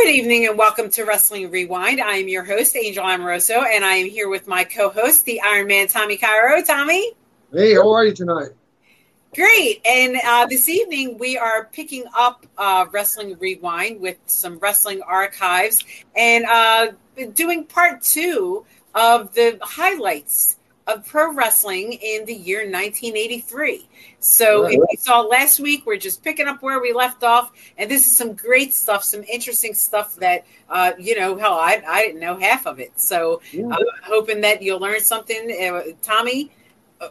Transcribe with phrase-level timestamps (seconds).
[0.00, 2.00] Good evening and welcome to Wrestling Rewind.
[2.00, 5.66] I am your host, Angel Amoroso, and I am here with my co-host, the Iron
[5.66, 6.62] Man, Tommy Cairo.
[6.62, 7.14] Tommy?
[7.52, 8.50] Hey, how are you tonight?
[9.34, 9.84] Great.
[9.84, 15.84] And uh, this evening we are picking up uh, Wrestling Rewind with some wrestling archives
[16.14, 16.92] and uh,
[17.34, 20.57] doing part two of the highlights
[20.88, 23.86] of pro wrestling in the year 1983.
[24.20, 24.72] So Right.
[24.74, 28.06] if you saw last week, we're just picking up where we left off, and this
[28.06, 32.20] is some great stuff, some interesting stuff that uh, you know, hell, I I didn't
[32.20, 32.98] know half of it.
[32.98, 33.68] So Yeah.
[33.70, 36.50] I'm hoping that you'll learn something, uh, Tommy.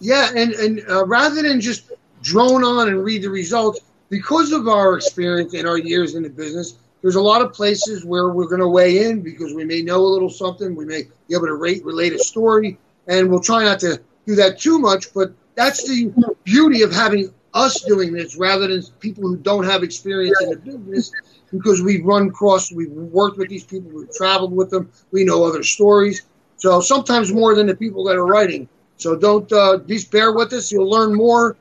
[0.01, 4.67] Yeah, and and uh, rather than just drone on and read the results, because of
[4.67, 8.47] our experience and our years in the business, there's a lot of places where we're
[8.47, 11.47] going to weigh in because we may know a little something, we may be able
[11.47, 12.77] to rate relate a story,
[13.07, 15.13] and we'll try not to do that too much.
[15.13, 16.13] But that's the
[16.43, 20.57] beauty of having us doing this rather than people who don't have experience in the
[20.57, 21.11] business.
[21.51, 25.45] Because we've run across, we've worked with these people, we've traveled with them, we know
[25.45, 26.23] other stories.
[26.57, 28.67] So sometimes more than the people that are writing.
[28.97, 30.71] So don't uh, just bear with us.
[30.71, 31.55] You'll learn more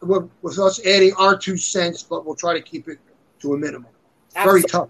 [0.00, 2.98] with, with us adding our two cents, but we'll try to keep it
[3.40, 3.91] to a minimum.
[4.34, 4.88] Very tough.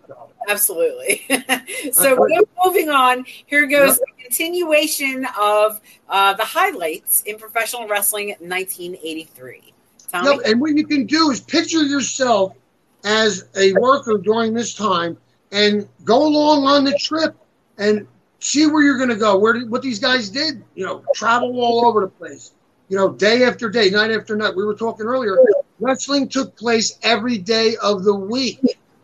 [0.48, 1.22] Absolutely.
[1.92, 8.28] so mo- moving on, here goes the continuation of uh, the highlights in professional wrestling
[8.40, 9.72] 1983.
[10.08, 10.36] Tommy?
[10.36, 12.54] No, and what you can do is picture yourself
[13.04, 15.16] as a worker during this time
[15.50, 17.36] and go along on the trip
[17.78, 18.06] and
[18.40, 19.38] see where you're going to go.
[19.38, 22.52] Where what these guys did, you know, travel all over the place.
[22.88, 24.54] You know, day after day, night after night.
[24.54, 25.38] We were talking earlier.
[25.80, 28.60] Wrestling took place every day of the week,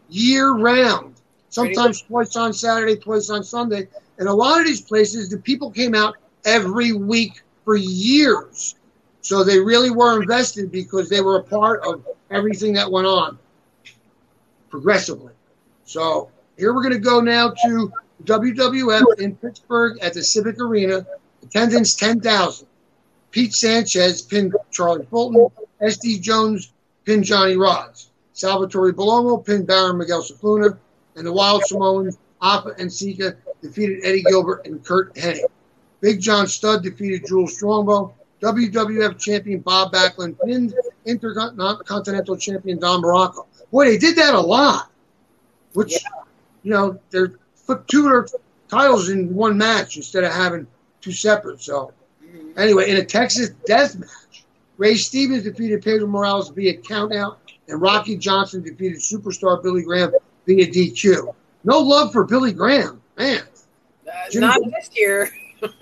[0.09, 1.15] year round.
[1.51, 3.89] Sometimes twice on Saturday, twice on Sunday.
[4.19, 8.75] And a lot of these places, the people came out every week for years.
[9.21, 13.39] So they really were invested because they were a part of everything that went on
[14.71, 15.33] progressively.
[15.85, 17.93] So here we're going to go now to
[18.25, 21.07] WWF in Pittsburgh at the Civic Arena.
[21.43, 22.67] Attendance 10,000.
[23.31, 25.49] Pete Sanchez pinned Charlie Fulton.
[25.81, 26.19] S.D.
[26.19, 26.73] Jones
[27.05, 28.08] pinned Johnny Rodz.
[28.39, 30.79] Salvatore Bellomo pinned Baron Miguel Scicluna.
[31.17, 35.41] And the Wild Samoans, Afa and Sika, defeated Eddie Gilbert and Curt Hennig.
[36.01, 38.15] Big John Studd defeated Jules Strongbow.
[38.41, 40.73] WWF champion Bob Backlund pinned
[41.05, 43.47] Intercontinental champion Don Muraco.
[43.73, 44.93] Boy, they did that a lot.
[45.73, 45.95] Which,
[46.63, 47.33] you know, they're
[47.67, 48.27] put two of their
[48.69, 50.69] titles in one match instead of having
[51.01, 51.61] two separate.
[51.61, 51.93] So,
[52.57, 54.45] anyway, in a Texas death match,
[54.77, 57.39] Ray Stevens defeated Pedro Morales via countout,
[57.69, 60.13] and Rocky Johnson defeated superstar Billy Graham
[60.47, 61.35] via DQ.
[61.65, 63.43] No love for Billy Graham, man.
[64.07, 65.31] Uh, not this year.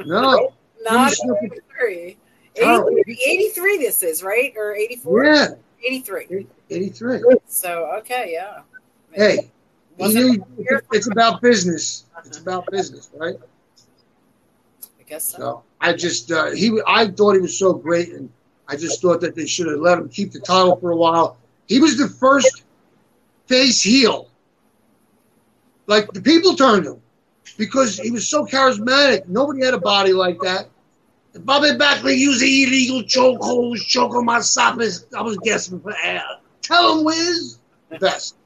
[0.07, 0.55] No.
[0.85, 1.37] Not Jimmy
[1.79, 2.17] 83.
[2.63, 2.89] Oh.
[2.89, 3.25] 83.
[3.27, 4.55] 83 this is, right?
[4.57, 5.25] Or 84?
[5.27, 5.49] Yeah,
[5.85, 6.47] 83.
[6.71, 7.23] 83.
[7.47, 8.63] So, okay, yeah.
[9.13, 9.51] Hey,
[9.99, 10.41] he
[10.93, 12.05] it's about business.
[12.25, 13.37] It's about business, right?
[14.99, 15.39] I guess so.
[15.39, 18.31] So I just uh, he I thought he was so great, and
[18.69, 21.39] I just thought that they should have let him keep the title for a while.
[21.69, 22.65] He was the first
[23.47, 24.29] face heel.
[25.87, 27.01] Like the people turned him
[27.57, 29.29] because he was so charismatic.
[29.29, 30.69] Nobody had a body like that.
[31.41, 35.07] Bobby Backley used the illegal chokeholds, choke on my soppers.
[35.17, 36.23] I was guessing for air.
[36.63, 37.59] Tell him, Wiz.
[38.01, 38.37] Best.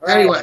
[0.00, 0.18] Right.
[0.18, 0.42] Anyway,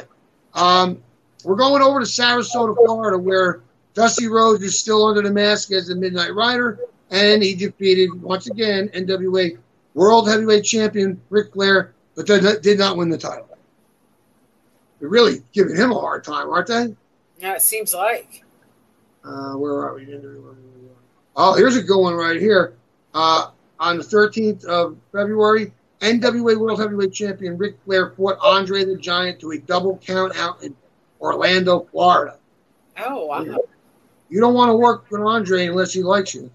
[0.54, 1.02] um,
[1.44, 3.62] we're going over to Sarasota, Florida, where
[3.94, 6.80] Dusty Rhodes is still under the mask as the Midnight Rider,
[7.10, 9.56] and he defeated once again NWA
[9.94, 13.48] World Heavyweight Champion Ric Flair, but they did not win the title.
[15.00, 16.94] They're really giving him a hard time, aren't they?
[17.38, 18.42] Yeah, it seems like.
[19.24, 20.06] Uh, where are we?
[21.36, 22.74] Oh, here's a good one right here.
[23.12, 23.50] Uh,
[23.80, 29.40] on the 13th of February, NWA World Heavyweight Champion Ric Flair fought Andre the Giant
[29.40, 30.76] to a double count out in
[31.20, 32.36] Orlando, Florida.
[32.98, 33.44] Oh, wow.
[34.28, 36.50] You don't want to work with Andre unless he likes you.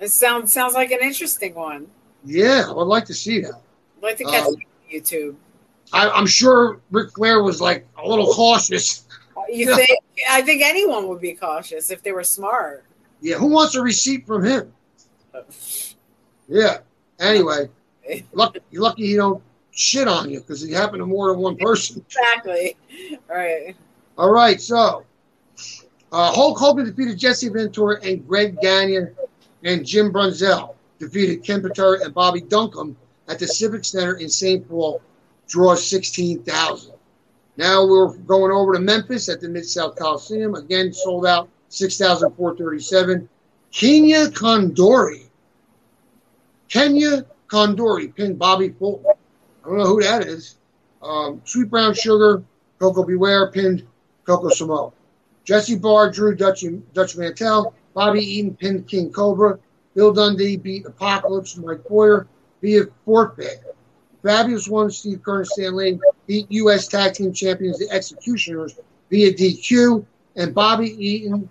[0.00, 1.86] It sounds sounds like an interesting one.
[2.24, 3.60] Yeah, I would like to see that.
[3.98, 4.56] I'd like to catch on
[4.94, 5.36] YouTube.
[5.92, 9.06] I, I'm sure Ric Flair was like a little cautious.
[9.48, 9.98] You think?
[10.30, 12.84] I think anyone would be cautious if they were smart.
[13.20, 14.72] Yeah, who wants a receipt from him?
[16.48, 16.78] Yeah.
[17.20, 17.68] Anyway,
[18.32, 21.56] lucky, you're lucky he don't shit on you because it happened to more than one
[21.56, 22.04] person.
[22.06, 22.76] Exactly.
[23.28, 23.76] Right.
[24.16, 25.04] All right, so
[26.12, 29.14] uh, Hulk Hogan defeated Jesse Ventura and Greg Gagnon
[29.64, 32.94] and Jim Brunzell defeated Ken Patera and Bobby Duncum
[33.28, 34.68] at the Civic Center in St.
[34.68, 35.00] Paul,
[35.48, 36.92] draw 16,000.
[37.56, 40.54] Now we're going over to Memphis at the Mid South Coliseum.
[40.54, 43.28] Again, sold out 6,437.
[43.70, 45.26] Kenya Condori.
[46.68, 49.12] Kenya Condori pinned Bobby Fulton.
[49.64, 50.56] I don't know who that is.
[51.02, 52.42] Um, Sweet Brown Sugar,
[52.78, 53.14] Koko B.
[53.14, 53.86] Ware pinned
[54.24, 54.92] Coco Samoa.
[55.44, 57.74] Jesse Barr drew Dutch, Dutch Mantell.
[57.92, 59.58] Bobby Eaton pinned King Cobra.
[59.94, 62.26] Bill Dundee beat Apocalypse Mike Boyer
[62.64, 63.62] via forfeit.
[64.22, 66.88] Fabulous One, Steve Kerr and Stan Lane beat U.S.
[66.88, 68.74] Tag Team Champions, the Executioners,
[69.10, 70.06] via DQ.
[70.36, 71.48] And Bobby Eaton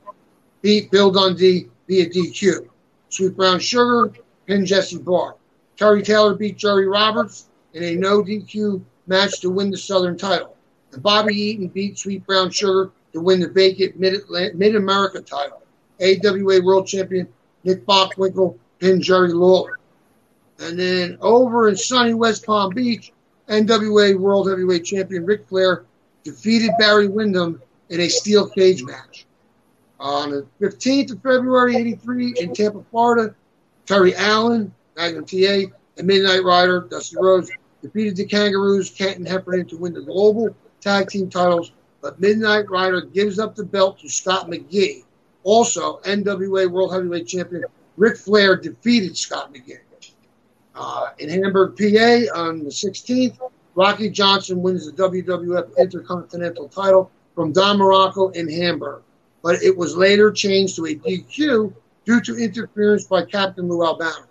[0.64, 2.68] beat Bill Dundee via DQ.
[3.10, 4.12] Sweet Brown Sugar
[4.48, 5.36] pinned Jesse Barr.
[5.78, 10.58] Terry Taylor beat Jerry Roberts in a no DQ match to win the Southern title.
[10.94, 15.62] And Bobby Eaton beat Sweet Brown Sugar to win the vacant Mid America title.
[16.02, 17.28] AWA World Champion
[17.64, 19.78] Nick Bockwinkel pinned Jerry Lawler.
[20.64, 23.12] And then over in sunny West Palm Beach,
[23.50, 25.86] NWA World Heavyweight Champion Ric Flair
[26.24, 29.26] defeated Barry Windham in a steel cage match.
[30.00, 33.36] On the 15th of February, 83, in Tampa, Florida,
[33.86, 37.52] Terry Allen, Magnum TA, and Midnight Rider, Dusty Rhodes,
[37.82, 43.02] defeated the Kangaroos, and Heffernan to win the global tag team titles, but Midnight Rider
[43.02, 45.04] gives up the belt to Scott McGee.
[45.44, 47.66] Also, NWA World Heavyweight Champion
[47.98, 49.80] Ric Flair defeated Scott McGee.
[50.76, 53.38] Uh, in Hamburg, PA, on the 16th,
[53.76, 59.02] Rocky Johnson wins the WWF Intercontinental title from Don Muraco in Hamburg,
[59.42, 61.74] but it was later changed to a DQ
[62.06, 64.26] due to interference by Captain Lou Albano.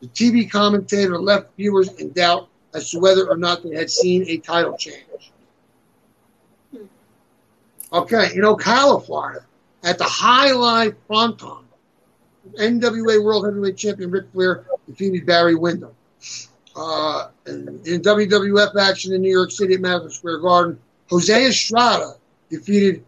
[0.00, 4.24] The TV commentator left viewers in doubt as to whether or not they had seen
[4.28, 5.32] a title change.
[7.92, 9.44] Okay, in Ocala, Florida,
[9.82, 11.64] at the High Life Fronton,
[12.58, 15.92] NWA World Heavyweight Champion Ric Flair defeated Barry Windham.
[16.76, 20.78] Uh, in, in WWF action in New York City at Madison Square Garden,
[21.08, 22.14] Jose Estrada
[22.48, 23.04] defeated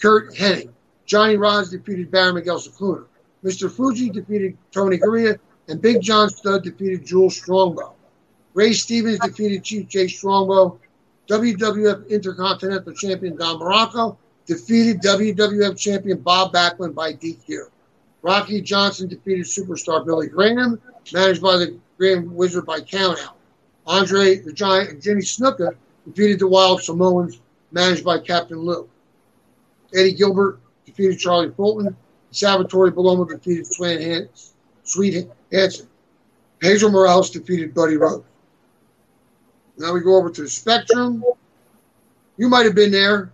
[0.00, 0.70] Curt Hennig.
[1.06, 3.04] Johnny Rodz defeated Baron Miguel Scicluna.
[3.44, 3.70] Mr.
[3.70, 5.38] Fuji defeated Tony Garea,
[5.68, 7.94] and Big John Studd defeated Jules Strongbow.
[8.54, 10.78] Ray Stevens defeated Chief Jay Strongbow.
[11.28, 14.16] WWF Intercontinental Champion Don Muraco
[14.46, 17.64] defeated WWF Champion Bob Backlund by DQ.
[18.22, 20.80] Rocky Johnson defeated superstar Billy Graham,
[21.12, 23.30] managed by the Grand Wizard by countout.
[23.86, 25.74] Andre the Giant and Jimmy Snuka
[26.06, 27.40] defeated the Wild Samoans,
[27.72, 28.88] managed by Captain Lou.
[29.94, 31.96] Eddie Gilbert defeated Charlie Fulton.
[32.32, 34.28] Salvatore Paloma defeated Swan Han-
[34.82, 35.88] Swede Hanson.
[36.58, 38.24] Pedro Morales defeated Buddy Rose.
[39.78, 41.22] Now we go over to the Spectrum.
[42.36, 43.30] You might have been there.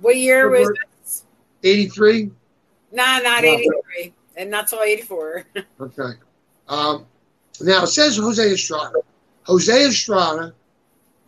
[0.00, 1.24] What year was Over- this?
[1.62, 2.30] 83.
[2.92, 4.14] Nah, not 83.
[4.36, 5.44] And not till 84.
[5.80, 6.12] Okay.
[6.70, 7.04] Um,
[7.60, 9.00] now it says Jose Estrada.
[9.42, 10.54] Jose Estrada,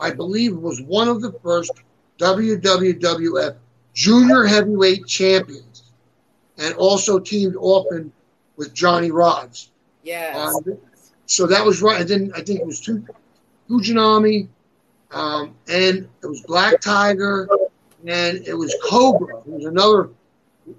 [0.00, 1.72] I believe, was one of the first
[2.18, 3.56] WWF
[3.92, 5.92] junior heavyweight champions
[6.58, 8.12] and also teamed often
[8.56, 9.68] with Johnny Rodz.
[10.02, 10.36] yes.
[10.36, 10.78] Um,
[11.26, 12.00] so that was right.
[12.00, 13.04] And then I think it was two,
[13.68, 14.48] Fujinami,
[15.10, 17.48] um, and it was Black Tiger,
[18.06, 20.10] and it was Cobra, who was another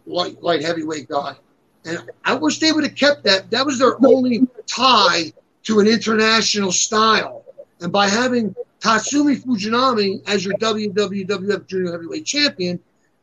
[0.06, 1.36] light, light heavyweight guy.
[1.86, 3.52] And I wish they would have kept that.
[3.52, 7.46] That was their only tie to an international style.
[7.82, 12.80] And by having Tatsumi Fujinami as your WWF Junior Heavyweight Champion,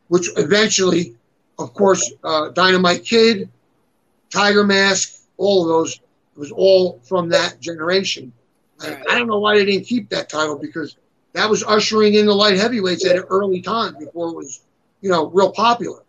[0.07, 1.15] which eventually,
[1.57, 3.49] of course, uh, Dynamite Kid,
[4.29, 5.99] Tiger Mask, all of those,
[6.35, 8.31] was all from that generation.
[8.83, 10.95] I don't know why they didn't keep that title because
[11.33, 14.61] that was ushering in the light heavyweights at an early time before it was,
[15.01, 16.01] you know, real popular.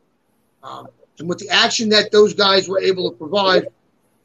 [0.63, 0.89] Um,
[1.19, 3.69] and with the action that those guys were able to provide,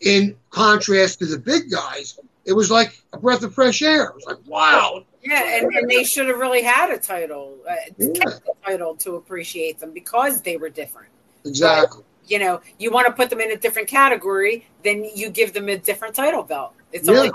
[0.02, 4.06] in contrast to the big guys, it was like a breath of fresh air.
[4.06, 5.04] It was like, wow.
[5.24, 8.08] Yeah, and, and they should have really had a title, uh, Yeah.
[8.14, 11.10] kept the title to appreciate them because they were different.
[11.46, 12.04] Exactly.
[12.28, 15.70] You know, you want to put them in a different category, then you give them
[15.70, 16.74] a different title belt.
[16.92, 17.16] It's Yeah.
[17.16, 17.32] only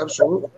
[0.00, 0.50] Absolutely.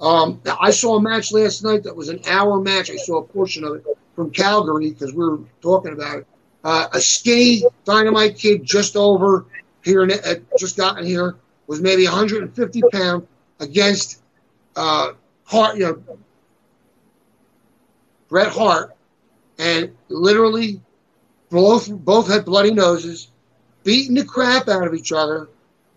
[0.00, 2.90] Um, I saw a match last night that was an hour match.
[2.90, 6.26] I saw a portion of it from Calgary because we were talking about it.
[6.64, 9.46] Uh, a skinny dynamite kid just over
[9.84, 13.26] here, uh, just gotten here, was maybe 150 pounds
[13.58, 14.22] against
[14.76, 15.12] uh,
[15.44, 16.18] Hart, you know,
[18.28, 18.96] Bret Hart,
[19.58, 20.80] and literally
[21.50, 23.30] both both had bloody noses,
[23.84, 25.48] beating the crap out of each other,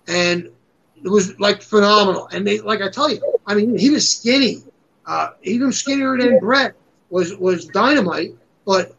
[0.08, 0.50] and
[1.04, 2.28] it was like phenomenal.
[2.32, 4.64] And they, like I tell you, I mean, he was skinny,
[5.06, 6.76] uh, even skinnier than Bret
[7.10, 8.96] was was Dynamite, but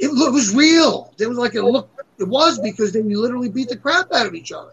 [0.00, 1.12] it, was real.
[1.18, 2.00] It was like it looked.
[2.18, 4.72] It was because they literally beat the crap out of each other.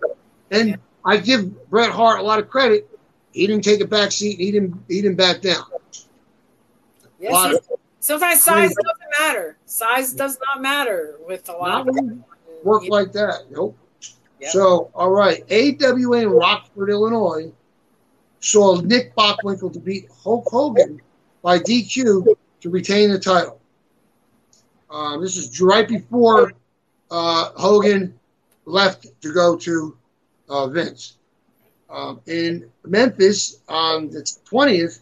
[0.52, 2.90] And I give Bret Hart a lot of credit.
[3.32, 4.40] He didn't take a back seat.
[4.40, 4.76] He didn't.
[4.88, 5.66] He didn't back down.
[7.20, 7.60] Yes,
[8.00, 9.58] Sometimes size doesn't matter.
[9.66, 11.98] Size does not matter with a lot of
[12.64, 13.52] work like that.
[13.52, 13.78] Nope.
[14.40, 14.52] Yep.
[14.52, 17.52] So, all right, AWA in Rockford, Illinois,
[18.40, 21.02] saw Nick Bockwinkel to beat Hulk Hogan
[21.42, 22.28] by DQ
[22.62, 23.60] to retain the title.
[24.90, 26.54] Um, this is right before
[27.12, 28.18] uh, Hogan
[28.66, 29.98] left to go to
[30.50, 31.18] uh, Vince.
[31.90, 35.02] Um, in Memphis on the 20th,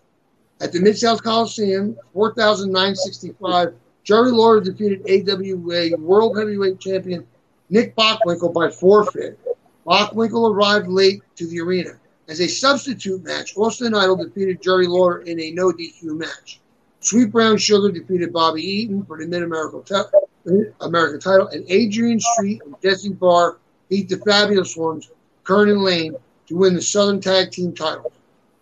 [0.61, 3.73] at the Mid South Coliseum, 4,965.
[4.03, 7.25] Jerry Lawler defeated AWA World Heavyweight Champion
[7.69, 9.39] Nick Bockwinkel by forfeit.
[9.85, 11.99] Bockwinkel arrived late to the arena.
[12.27, 16.59] As a substitute match, Austin Idol defeated Jerry Lawler in a no DQ match.
[17.05, 22.75] Sweet Brown Sugar defeated Bobby Eaton for the Mid American title, and Adrian Street and
[22.81, 23.57] Jesse Barr
[23.89, 25.11] beat the Fabulous Ones,
[25.43, 26.15] Keirn and Lane,
[26.47, 28.13] to win the Southern Tag Team titles.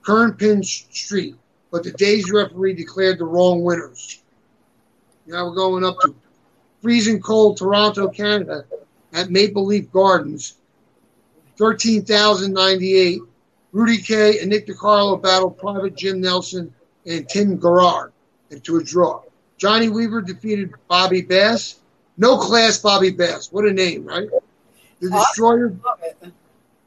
[0.03, 1.35] Keirn pinned Street
[1.73, 4.21] but the day's referee declared the wrong winners.
[5.25, 6.13] Now we're going up to
[6.83, 8.65] freezing cold Toronto, Canada
[9.11, 10.57] at Maple Leaf Gardens.
[11.57, 13.21] 13,098.
[13.71, 16.71] Rudy Kay and Nick DiCarlo battled Private Jim Nelson
[17.07, 18.12] and Tim Garrard
[18.53, 19.21] into a draw.
[19.57, 21.79] Johnny Weaver defeated Bobby Bass.
[22.17, 23.51] No class Bobby Bass.
[23.51, 24.29] What a name, right?
[24.99, 25.75] The Destroyer,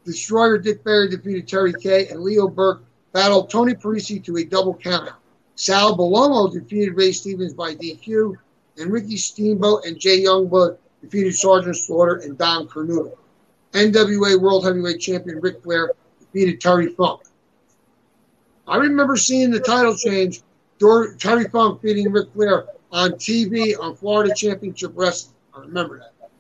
[0.05, 2.83] Destroyer Dick Barry defeated Terry Kay, and Leo Burke
[3.13, 5.17] battled Tony Parisi to a double countout.
[5.57, 8.37] Sal Bellomo defeated Ray Stevens by DQ,
[8.79, 13.17] and Ricky Steamboat and Jay Youngblood defeated Sergeant Slaughter and Don Kernodle.
[13.73, 17.23] NWA World Heavyweight Champion Ric Flair defeated Terry Funk.
[18.69, 20.43] I remember seeing the title change,
[20.79, 25.35] Terry Funk beating Ric Flair on TV on Florida Championship Wrestling.
[25.55, 26.31] I remember that.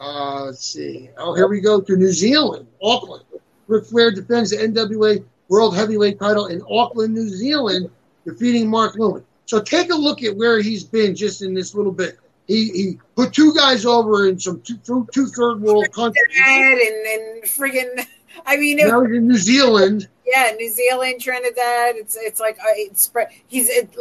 [0.00, 1.10] Uh, let's see.
[1.16, 3.24] Oh, here we go to New Zealand, Auckland.
[3.68, 7.90] Ric Flair defends the NWA World Heavyweight title in Auckland, New Zealand,
[8.24, 9.24] defeating Mark Lewin.
[9.46, 12.18] So take a look at where he's been just in this little bit.
[12.48, 16.24] He, he put two guys over in some two, two, two third world countries.
[16.44, 18.06] And, and friggin',
[18.46, 20.08] I mean, it, now he's in New Zealand.
[20.32, 21.96] Yeah, New Zealand, Trinidad.
[21.96, 23.28] It's it's like uh, it's spread.
[23.48, 23.94] He's it,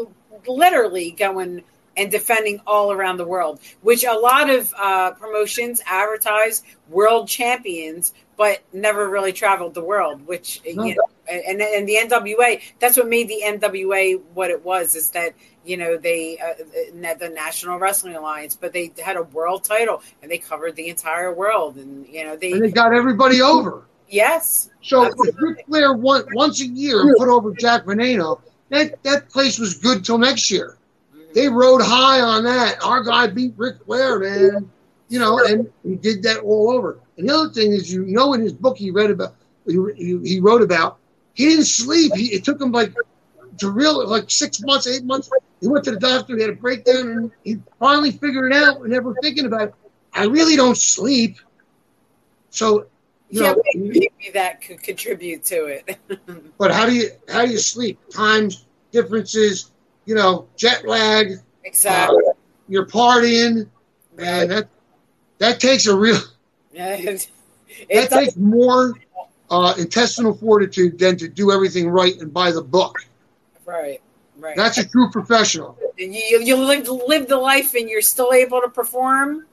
[0.48, 1.62] literally going
[1.98, 8.14] and defending all around the world, which a lot of uh, promotions advertise world champions,
[8.38, 10.26] but never really traveled the world.
[10.26, 14.96] Which you know, and and the NWA, that's what made the NWA what it was.
[14.96, 15.34] Is that
[15.66, 20.32] you know they uh, the National Wrestling Alliance, but they had a world title and
[20.32, 23.84] they covered the entire world, and you know they and they got everybody over.
[24.12, 24.70] Yes.
[24.84, 25.30] So absolutely.
[25.30, 29.80] if Ric Flair won, once a year put over Jack Veneno, that that place was
[29.80, 30.78] good till next year
[31.34, 32.84] they rode high on that.
[32.84, 34.70] Our guy beat Ric Flair, man.
[35.10, 37.00] You know, and he did that all over.
[37.18, 39.36] And the other thing is, you know, in his book he read about,
[39.68, 41.00] he, he wrote about,
[41.34, 42.14] he didn't sleep.
[42.16, 42.94] He, it took him like
[43.58, 45.30] to real like six months, eight months.
[45.60, 46.36] He went to the doctor.
[46.36, 48.82] He had a breakdown, and he finally figured it out.
[48.82, 49.76] And never thinking about it.
[50.14, 51.38] I really don't sleep.
[52.50, 52.88] So,
[53.32, 55.98] know, maybe that could contribute to it.
[56.58, 58.00] but how do you how do you sleep?
[58.10, 58.50] Time
[58.92, 59.72] differences,
[60.06, 61.34] you know, jet lag.
[61.64, 62.24] Exactly.
[62.28, 62.34] Uh,
[62.68, 63.70] you're partying,
[64.18, 64.68] and that
[65.38, 66.20] that takes a real.
[66.74, 67.30] Yeah, it,
[67.90, 68.94] that takes more
[69.50, 72.98] uh, intestinal fortitude than to do everything right and by the book.
[73.66, 74.02] Right.
[74.38, 74.56] Right.
[74.56, 75.78] That's a true professional.
[75.98, 79.46] You, you live, live the life and you're still able to perform.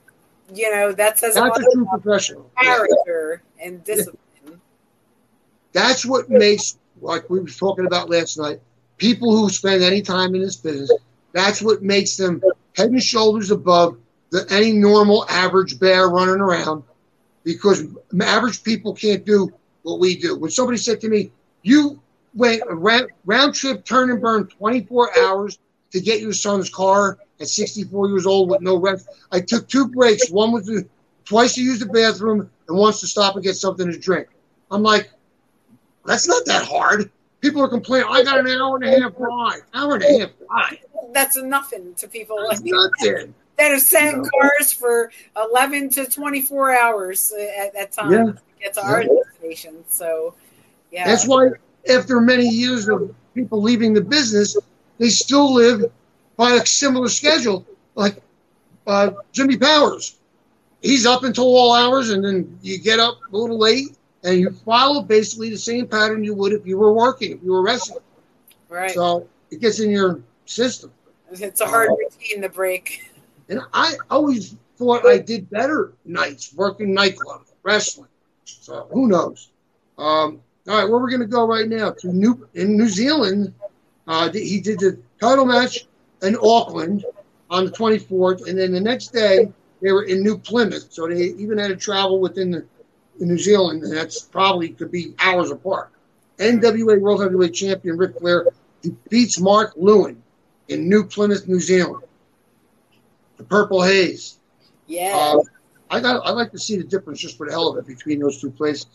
[0.53, 2.51] You know, that says that's a, a true professional.
[2.61, 3.65] Character yeah.
[3.65, 4.61] and discipline.
[5.71, 8.59] That's what makes, like we were talking about last night,
[8.97, 10.91] people who spend any time in this business,
[11.31, 12.41] that's what makes them
[12.75, 13.97] head and shoulders above
[14.31, 16.83] the, any normal average bear running around
[17.43, 17.83] because
[18.21, 19.51] average people can't do
[19.83, 20.37] what we do.
[20.37, 22.01] When somebody said to me, you
[22.33, 25.59] went round, round trip turn and burn 24 hours
[25.91, 29.07] to get your son's car at 64 years old with no rest.
[29.31, 30.29] I took two breaks.
[30.29, 30.87] One was to,
[31.25, 34.27] twice to use the bathroom and once to stop and get something to drink.
[34.71, 35.09] I'm like,
[36.05, 37.11] that's not that hard.
[37.41, 38.07] People are complaining.
[38.09, 39.61] I got an hour and a half ride.
[39.73, 40.79] Hour and a half ride.
[41.13, 42.37] That's nothing to people.
[42.49, 43.33] That's nothing.
[43.57, 48.23] that have sat in cars for 11 to 24 hours at, that time Yeah.
[48.25, 49.09] to get to our Yeah.
[49.25, 49.83] destination.
[49.89, 50.33] So,
[50.91, 51.05] yeah.
[51.05, 51.49] That's why,
[51.89, 54.57] after many years of people leaving the business,
[54.97, 55.91] they still live
[56.39, 57.67] by a similar schedule.
[57.95, 58.23] Like
[58.87, 60.17] uh, Jimmy Powers,
[60.81, 64.51] he's up until all hours, and then you get up a little late, and you
[64.51, 67.99] follow basically the same pattern you would if you were working, if you were wrestling.
[68.69, 68.91] right.
[68.91, 70.91] So it gets in your system.
[71.29, 73.11] it's a hard routine to break.
[73.49, 78.07] And I always thought I did better nights working nightclub wrestling.
[78.45, 79.49] So who knows?
[79.97, 83.53] Um, all right, where we're going to go right now to New in New Zealand.
[84.07, 85.85] Uh, he did the title match
[86.21, 87.05] in Auckland
[87.49, 90.87] on the 24th, and then the next day they were in New Plymouth.
[90.91, 92.65] So they even had to travel within the
[93.19, 95.91] New Zealand, and that's probably could be hours apart.
[96.37, 98.47] NWA World Heavyweight Champion Ric Flair
[98.81, 100.21] defeats Mark Lewin
[100.69, 102.03] in New Plymouth, New Zealand.
[103.37, 104.37] The Purple Haze.
[104.87, 105.33] Yeah.
[105.33, 105.41] Um,
[105.89, 106.25] I got.
[106.25, 108.51] I like to see the difference just for the hell of it between those two
[108.51, 108.87] places.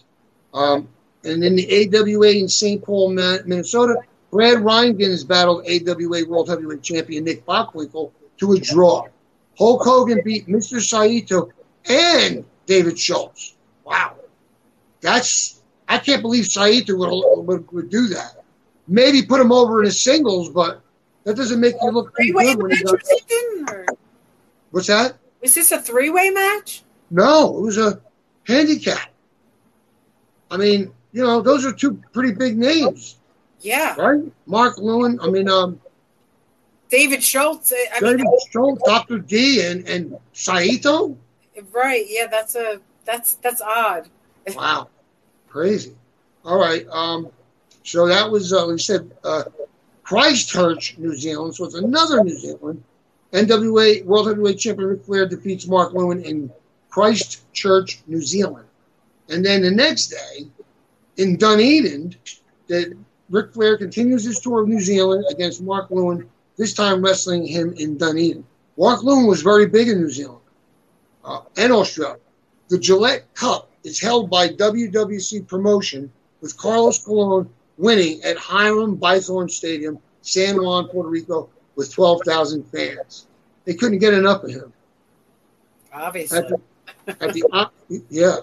[0.53, 0.89] Um,
[1.25, 2.83] and then the AWA in St.
[2.83, 3.97] Paul, Minnesota,
[4.35, 9.07] Brad Rheingans battled AWA World Heavyweight Champion Nick Bockwinkel to a draw.
[9.57, 10.81] Hulk Hogan beat Mr.
[10.81, 11.51] Saito
[11.89, 13.55] and David Schultz.
[13.85, 14.17] Wow,
[15.01, 18.43] that's I can't believe Saito would, would, would do that.
[18.89, 20.83] Maybe put him over in his singles, but
[21.23, 23.97] that doesn't make you look too good when he does.
[24.73, 25.15] What's that?
[25.43, 26.83] was this a three-way match?
[27.13, 28.01] No, it was a
[28.49, 29.13] handicap.
[30.51, 33.21] I mean, you know, those are two pretty big names,
[33.65, 33.95] Yeah.
[33.97, 34.23] right?
[34.47, 35.81] Mark Lewin, I mean, um,
[36.91, 37.73] David Schultz.
[37.73, 39.19] I- I mean, David Schultz, Dr.
[39.19, 41.17] D, and, and Saito.
[41.73, 42.05] right.
[42.09, 44.09] Yeah, that's a that's that's odd.
[44.55, 44.89] Wow,
[45.49, 45.97] crazy.
[46.45, 46.87] All right.
[46.91, 47.29] Um,
[47.83, 49.45] so that was, uh, we said, uh,
[50.03, 51.55] Christchurch, New Zealand.
[51.57, 52.83] So it's another New Zealand.
[53.33, 56.53] NWA World Heavyweight Champion Ric Flair defeats Mark Lewin in
[56.91, 58.67] Christchurch, New Zealand.
[59.31, 60.47] And then the next day,
[61.17, 62.15] in Dunedin,
[62.69, 62.95] that
[63.31, 67.73] Ric Flair continues his tour of New Zealand against Mark Lewin, this time wrestling him
[67.75, 68.45] in Dunedin.
[68.77, 70.41] Mark Lewin was very big in New Zealand
[71.25, 72.19] uh, and Australia.
[72.69, 76.11] The Gillette Cup is held by WWC Promotion,
[76.41, 83.27] with Carlos Colon winning at Hiram Bithorn Stadium, San Juan, Puerto Rico, with 12,000 fans.
[83.65, 84.73] They couldn't get enough of him.
[85.93, 86.39] Obviously.
[86.39, 86.61] At the,
[87.21, 88.37] at the yeah,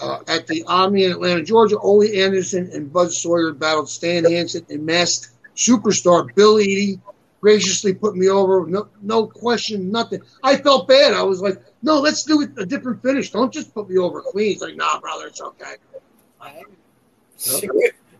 [0.00, 4.66] uh, at the Omni in Atlanta, Georgia, Ole Anderson and Buzz Sawyer battled Stan Hansen
[4.70, 7.00] and masked superstar Bill Eadie.
[7.40, 10.20] Graciously put me over, no, no question, nothing.
[10.42, 11.14] I felt bad.
[11.14, 13.30] I was like, "No, let's do it a different finish.
[13.30, 15.76] Don't just put me over clean." He's like, "Nah, brother, it's okay."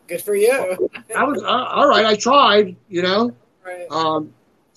[0.06, 0.90] Good for you.
[1.16, 2.06] I was uh, all right.
[2.06, 3.34] I tried, you know.
[3.66, 3.86] Right.
[3.90, 4.32] Um,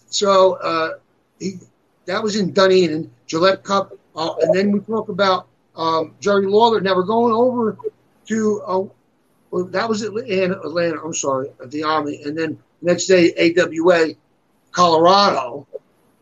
[0.07, 0.93] so uh,
[1.39, 1.59] he,
[2.05, 6.81] that was in Dunedin, Gillette Cup, uh, and then we talk about um, Jerry Lawler.
[6.81, 7.77] We're going over
[8.27, 8.83] to uh,
[9.51, 11.01] well, that was Atlanta, Atlanta.
[11.03, 14.15] I'm sorry, the Army, and then next day AWA,
[14.71, 15.67] Colorado.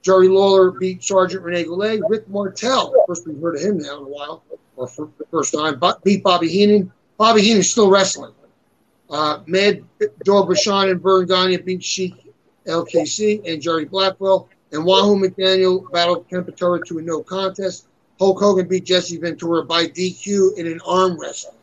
[0.01, 2.01] Jerry Lawler beat Sergeant Rene Goulet.
[2.07, 4.43] Rick Martel, first we've heard of him now in a while,
[4.75, 6.91] or for the first time, but beat Bobby Heenan.
[7.17, 8.33] Bobby Heenan's still wrestling.
[9.09, 9.83] Uh, Mad
[10.23, 12.13] Dog Vachon and Verne Gagne beat Sheik
[12.65, 14.49] LKC and Jerry Blackwell.
[14.71, 17.87] And Wahoo McDaniel battled Kempetora to a no contest.
[18.19, 21.55] Hulk Hogan beat Jesse Ventura by DQ in an arm wrestle.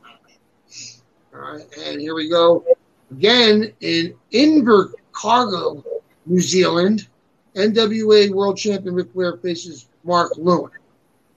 [1.35, 2.64] All right, and here we go.
[3.11, 5.85] Again in Invercargill,
[6.25, 7.09] New Zealand,
[7.55, 10.71] NWA World Champion Ric Flair faces Mark Lewin.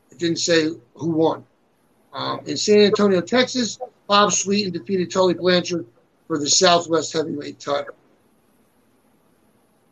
[0.09, 1.45] It didn't say who won.
[2.13, 3.77] Um, in San Antonio, Texas,
[4.07, 5.85] Bob Sweetan defeated Tully Blanchard
[6.27, 7.93] for the Southwest Heavyweight title.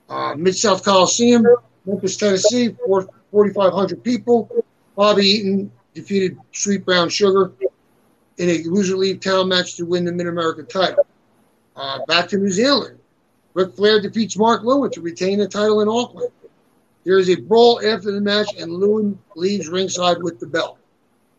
[0.10, 1.46] Uh, Mid South Coliseum,
[1.86, 4.50] Memphis, Tennessee, 4,500 people.
[4.98, 7.52] Bobby Eaton defeated Sweet Brown Sugar
[8.38, 11.06] in a loser leave town match to win the Mid America title.
[11.76, 12.98] Uh, back to New Zealand.
[13.54, 16.32] Ric Flair defeats Mark Lewin to retain the title in Auckland.
[17.04, 20.80] There is a brawl after the match, and Lewin leaves ringside with the belt.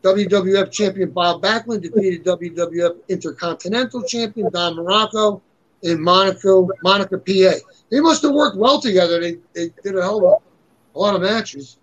[0.04, 5.40] WWF champion Bob Backlund defeated WWF Intercontinental champion Don Muraco
[5.82, 7.58] in Monaco, Monaco, PA.
[7.90, 9.20] They must have worked well together.
[9.20, 11.78] They, they did a hell of a, a lot of matches.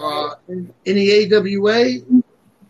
[0.00, 2.22] Uh, in, the AWA,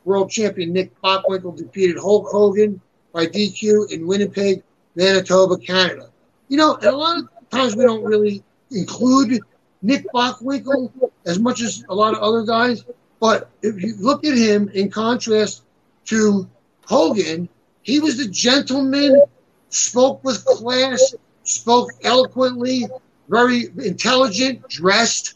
[0.05, 2.81] world champion Nick Bockwinkel defeated Hulk Hogan
[3.13, 4.65] by DQ in Winnipeg,
[4.97, 6.11] Manitoba, Canada.
[6.49, 9.41] You know, a lot of times we don't really include
[9.83, 10.91] Nick Bockwinkel
[11.25, 12.85] as much as a lot of other guys.
[13.21, 15.63] But if you look at him in contrast
[16.07, 16.49] to
[16.87, 17.49] Hogan,
[17.83, 19.23] he was the gentleman,
[19.69, 21.15] spoke with class,
[21.45, 22.89] spoke eloquently,
[23.29, 25.35] very intelligent, dressed.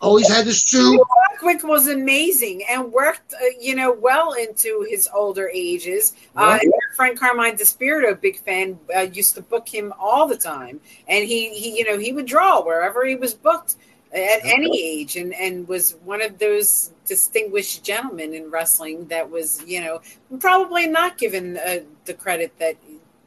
[0.00, 1.04] Always had to sue.
[1.40, 6.14] Bockwinkel was amazing and worked, uh, you know, well into his older ages.
[6.36, 6.66] Uh, Right.
[6.66, 11.24] our friend Carmine Despirito, big fan, uh, used to book him all the time, and
[11.24, 13.76] he, he, you know, he would draw wherever he was booked
[14.12, 19.62] at any age, and and was one of those distinguished gentlemen in wrestling that was,
[19.66, 20.00] you know,
[20.40, 22.76] probably not given uh, the credit that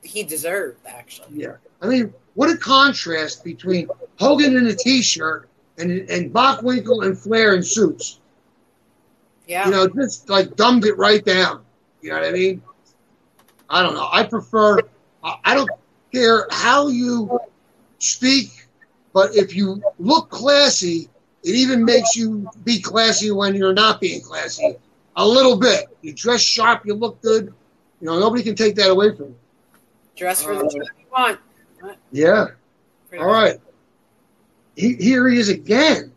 [0.01, 0.79] he deserved.
[0.87, 1.55] Actually, Yeah.
[1.81, 3.87] I mean, what a contrast between
[4.19, 8.19] Hogan in a t-shirt and and Bockwinkel and Flair in suits.
[9.47, 11.63] yeah, You know, just like dumbed it right down.
[12.01, 12.61] You know what I mean?
[13.69, 14.07] I don't know.
[14.11, 14.79] I prefer.
[15.23, 15.69] I don't
[16.11, 17.39] care how you
[17.97, 18.67] speak,
[19.13, 21.09] but if you look classy,
[21.43, 24.75] it even makes you be classy when you're not being classy.
[25.15, 25.85] A little bit.
[26.01, 26.85] You dress sharp.
[26.85, 27.53] You look good.
[28.01, 29.35] You know, nobody can take that away from you.
[30.15, 31.39] dress for the uh, job you want.
[32.11, 32.47] Yeah.
[33.09, 33.59] Pretty All right.
[34.75, 36.11] He, here he is again.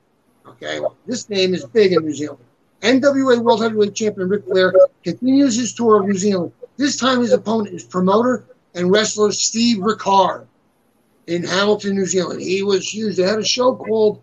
[0.47, 0.81] Okay.
[1.07, 2.42] This name is big in New Zealand.
[2.83, 6.53] NWA World Heavyweight Champion Ric Flair continues his tour of New Zealand.
[6.77, 10.47] This time his opponent is promoter and wrestler Steve Rickard
[11.27, 12.40] in Hamilton, New Zealand.
[12.40, 13.16] He was huge.
[13.16, 14.23] They had a show called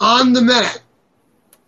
[0.00, 0.82] On the Mat,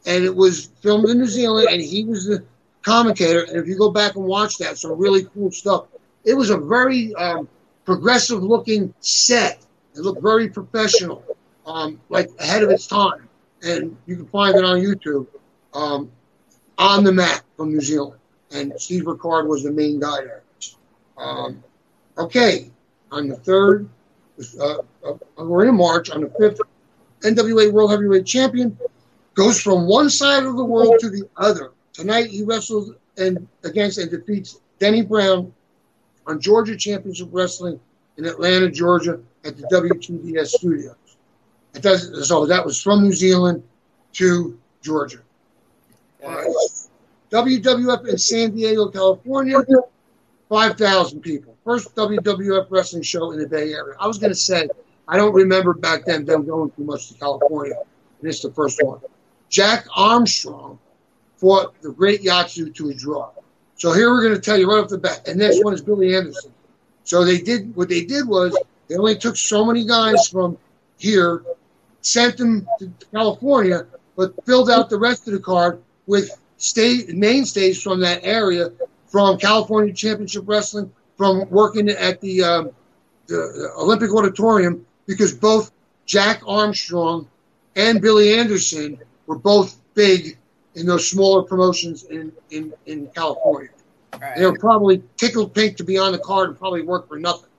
[0.07, 2.45] and it was filmed in New Zealand, and he was the
[2.83, 3.43] commentator.
[3.43, 5.87] And if you go back and watch that, some really cool stuff.
[6.25, 7.49] It was a very um,
[7.85, 9.63] progressive looking set.
[9.95, 11.25] It looked very professional,
[11.67, 13.29] um, like ahead of its time.
[13.63, 15.27] And you can find it on YouTube.
[15.73, 16.11] Um,
[16.79, 18.21] on the map from New Zealand.
[18.51, 20.43] And Steve Rickard was the main guy there.
[21.17, 21.63] Um,
[22.19, 22.71] okay,
[23.11, 23.89] on the third,
[24.61, 26.61] uh, uh, we're in March, on the fifth,
[27.23, 28.77] NWA World Heavyweight Champion
[29.35, 31.73] goes from one side of the world to the other.
[31.93, 35.53] Tonight he wrestles and against and defeats Denny Brown
[36.27, 37.79] on Georgia Championship Wrestling
[38.17, 40.97] in Atlanta, Georgia, at the WTBS studios.
[41.75, 43.63] It does, so that was from New Zealand
[44.15, 45.19] to Georgia.
[46.25, 46.47] Right.
[47.31, 49.59] WWF in San Diego, California,
[50.49, 51.57] 5,000 people.
[51.65, 53.97] First WWF wrestling show in the Bay Area.
[53.99, 54.69] I was going to say,
[55.09, 57.75] I don't remember back then them going too much to California.
[58.21, 59.01] And it's the first one.
[59.49, 60.79] Jack Armstrong
[61.37, 63.31] fought the great Yatsu to a draw.
[63.77, 65.27] So here we're going to tell you right off the bat.
[65.27, 66.53] And next one is Billy Anderson.
[67.03, 68.57] So they did what they did was
[68.89, 70.57] they only took so many guys from
[70.99, 71.45] here,
[72.05, 73.87] sent them to California,
[74.17, 78.71] but filled out the rest of the card with state mainstays from that area,
[79.07, 82.71] from California Championship Wrestling, from working at the, um,
[83.27, 85.73] the Olympic Auditorium, because both
[86.07, 87.27] Jack Armstrong
[87.77, 90.37] and Billy Anderson were both big
[90.75, 93.71] in those smaller promotions in, in, in California.
[94.21, 94.37] Right.
[94.37, 97.51] They were probably tickled pink to be on the card and probably work for nothing.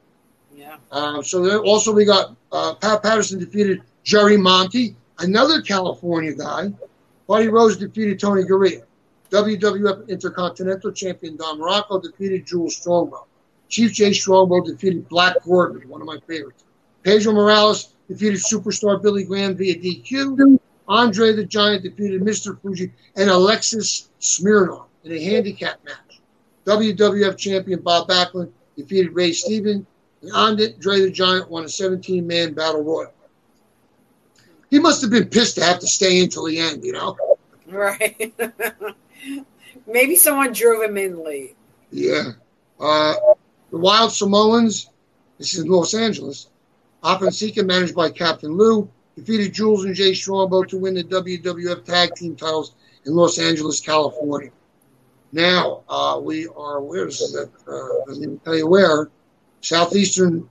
[0.55, 0.77] Yeah.
[0.91, 6.71] Uh, so also we got uh, Pat Patterson defeated Jerry Monti, another California guy.
[7.27, 8.83] Buddy Rose defeated Tony Garea.
[9.31, 13.25] WWF Intercontinental Champion Don Muraco defeated Jules Strongbow.
[13.67, 16.63] Chief J Strongbow defeated Black Gordman, one of my favorites.
[17.01, 20.59] Pedro Morales defeated superstar Billy Graham via DQ.
[20.87, 22.61] Andre the Giant defeated Mr.
[22.61, 26.21] Fuji and Alexis Smirnov in a handicap match.
[26.65, 29.87] WWF champion Bob Backlund defeated Ray Stevens.
[30.21, 33.14] And Andre the Giant won a 17 man battle royal.
[34.75, 37.15] He must have been pissed to have to stay until the end, you know?
[37.65, 38.33] Right.
[39.87, 41.55] Maybe someone drove him in late.
[41.91, 42.31] Yeah.
[42.77, 43.13] Uh,
[43.71, 44.89] the Wild Samoans,
[45.37, 46.49] this is Los Angeles.
[47.01, 52.13] Opensika, managed by Captain Lou, defeated Jules and Jay Strongbow to win the WWF Tag
[52.15, 54.51] Team titles in Los Angeles, California.
[55.31, 57.49] Now, uh, we are, where is it?
[57.65, 59.09] Uh, let me tell you where.
[59.61, 60.49] Southeastern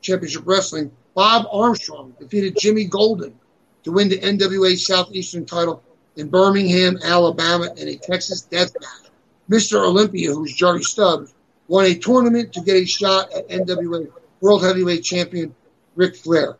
[0.00, 0.90] Championship Wrestling.
[1.12, 3.38] Bob Armstrong defeated Jimmy Golden
[3.86, 5.80] to win the NWA Southeastern title
[6.16, 9.12] in Birmingham, Alabama in a Texas death match.
[9.48, 9.80] Mr.
[9.86, 11.32] Olympia, who's Jerry Stubbs,
[11.68, 15.54] won a tournament to get a shot at NWA World Heavyweight Champion
[15.94, 16.56] Ric Flair.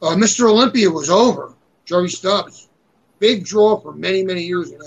[0.00, 0.48] Uh, Mr.
[0.48, 1.52] Olympia was over.
[1.84, 2.70] Jerry Stubbs.
[3.18, 4.80] Big draw for many, many years in.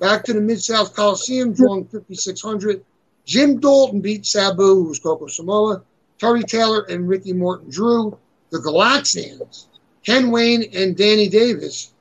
[0.00, 2.84] Back to the Mid South Coliseum, drawing 5,600.
[3.26, 5.82] Jim Dalton beat Sabu, who was Coco Samoa.
[6.18, 8.18] Terry Taylor and Ricky Morton drew.
[8.50, 9.66] The Galaxians,
[10.04, 11.92] Ken Wayne and Danny Davis.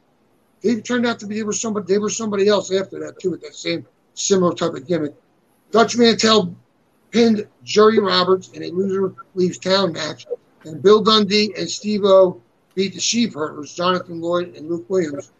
[0.61, 3.31] They turned out to be they were somebody they were somebody else after that too
[3.31, 5.15] with that same similar type of gimmick.
[5.71, 6.55] Dutch Mantell
[7.11, 10.25] pinned Jerry Roberts in a loser leaves town match,
[10.63, 12.41] and Bill Dundee and Steve O
[12.75, 15.31] beat the Sheep Herders, Jonathan Lloyd and Luke Williams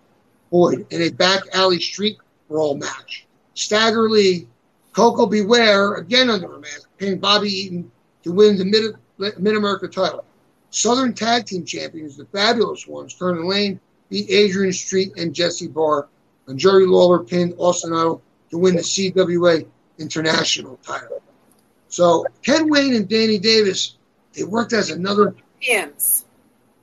[0.51, 2.17] Boyd, in a back alley street
[2.47, 3.25] brawl match.
[3.53, 4.47] Stagger Lee,
[4.93, 5.41] Koko B.
[5.41, 7.91] Ware, again under a mask, pinned Bobby Eaton
[8.23, 8.95] to win the Mid
[9.37, 10.23] Mid America title.
[10.71, 13.79] Southern Tag Team Champions, the Fabulous Ones, Turner Lane,
[14.09, 16.07] beat Adrian Street and Jesse Barr,
[16.47, 19.65] and Jerry Lawler pinned Austin Idol to win the CWA
[19.97, 21.21] International title.
[21.89, 23.97] So Ken Wayne and Danny Davis,
[24.33, 25.35] they worked as another.
[25.59, 26.25] Champions.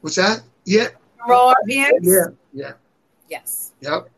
[0.00, 0.42] What's that?
[0.64, 0.88] Yeah.
[1.26, 2.06] Raw champions?
[2.06, 2.32] Yeah.
[2.52, 2.72] Yeah.
[3.28, 3.72] Yes.
[3.80, 4.08] Yep.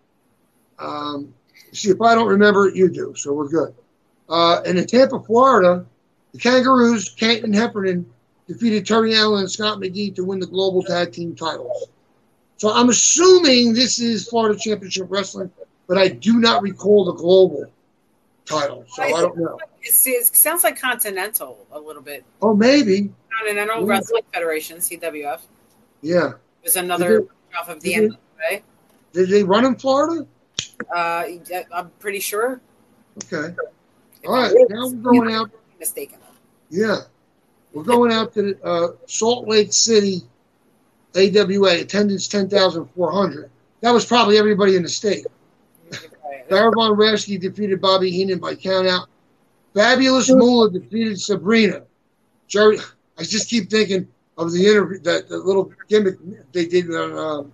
[0.78, 1.34] Um,
[1.72, 3.74] see, if I don't remember it, you do, so we're good.
[4.28, 5.86] Uh, and in Tampa, Florida,
[6.32, 8.10] the Kangaroos, Canton Heffernan,
[8.48, 11.88] defeated Terry Allen and Scott McGee to win the global tag team titles.
[12.56, 15.50] So I'm assuming this is Florida Championship Wrestling,
[15.86, 17.66] but I do not recall the global
[18.44, 19.58] title, so I don't know.
[19.82, 22.24] It sounds like Continental a little bit.
[22.42, 23.12] Oh, maybe.
[23.38, 23.86] Continental Yeah.
[23.86, 25.40] Wrestling Federation, CWF.
[26.02, 26.32] Yeah.
[26.62, 27.28] There's another Did
[27.60, 28.62] off of the did NWA.
[29.12, 30.26] Did they run in Florida?
[30.94, 31.24] Uh,
[31.72, 32.60] I'm pretty sure.
[33.24, 33.54] Okay.
[34.22, 34.52] If All right.
[34.68, 35.50] Now we're going out.
[35.78, 36.18] mistaken.
[36.70, 36.98] Yeah.
[37.72, 40.22] We're going out to uh, Salt Lake City,
[41.14, 43.50] AWA, attendance 10,400.
[43.80, 45.26] That was probably everybody in the state.
[46.48, 49.06] Baron von Raschke defeated Bobby Heenan by countout.
[49.74, 51.82] Fabulous Moolah defeated Sabrina.
[52.48, 52.78] Jerry,
[53.18, 56.16] I just keep thinking of the interview, that the little gimmick
[56.52, 57.52] they did on um,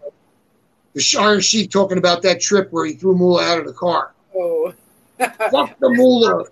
[0.92, 4.12] the Iron Sheik talking about that trip where he threw Moolah out of the car.
[4.34, 4.72] Oh.
[5.18, 6.44] Fuck the Moolah.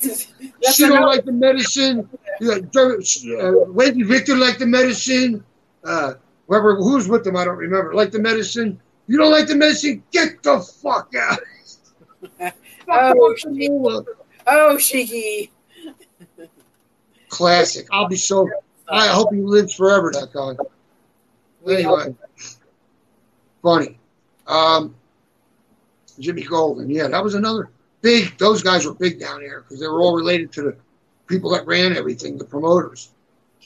[0.02, 2.08] That's she don't another- like the medicine.
[2.40, 5.44] Yeah, uh, Wendy Victor liked the medicine.
[5.84, 6.14] Uh,
[6.46, 7.94] whoever who's with them, I don't remember.
[7.94, 8.80] Like the medicine.
[9.06, 10.02] You don't like the medicine?
[10.10, 11.38] Get the fuck out.
[12.38, 12.54] Fuck
[12.88, 14.04] Oh, the Moolah.
[14.46, 15.50] oh, Shiki.
[17.28, 17.86] Classic.
[17.90, 18.48] I'll be so.
[18.88, 20.12] I hope he lives forever.
[20.12, 21.72] That guy.
[21.72, 22.14] Anyway,
[23.62, 23.98] funny.
[24.46, 24.94] Um,
[26.20, 26.88] Jimmy Golden.
[26.88, 27.70] Yeah, that was another
[28.02, 28.36] big.
[28.38, 30.76] Those guys were big down there because they were all related to the
[31.26, 33.10] people that ran everything, the promoters.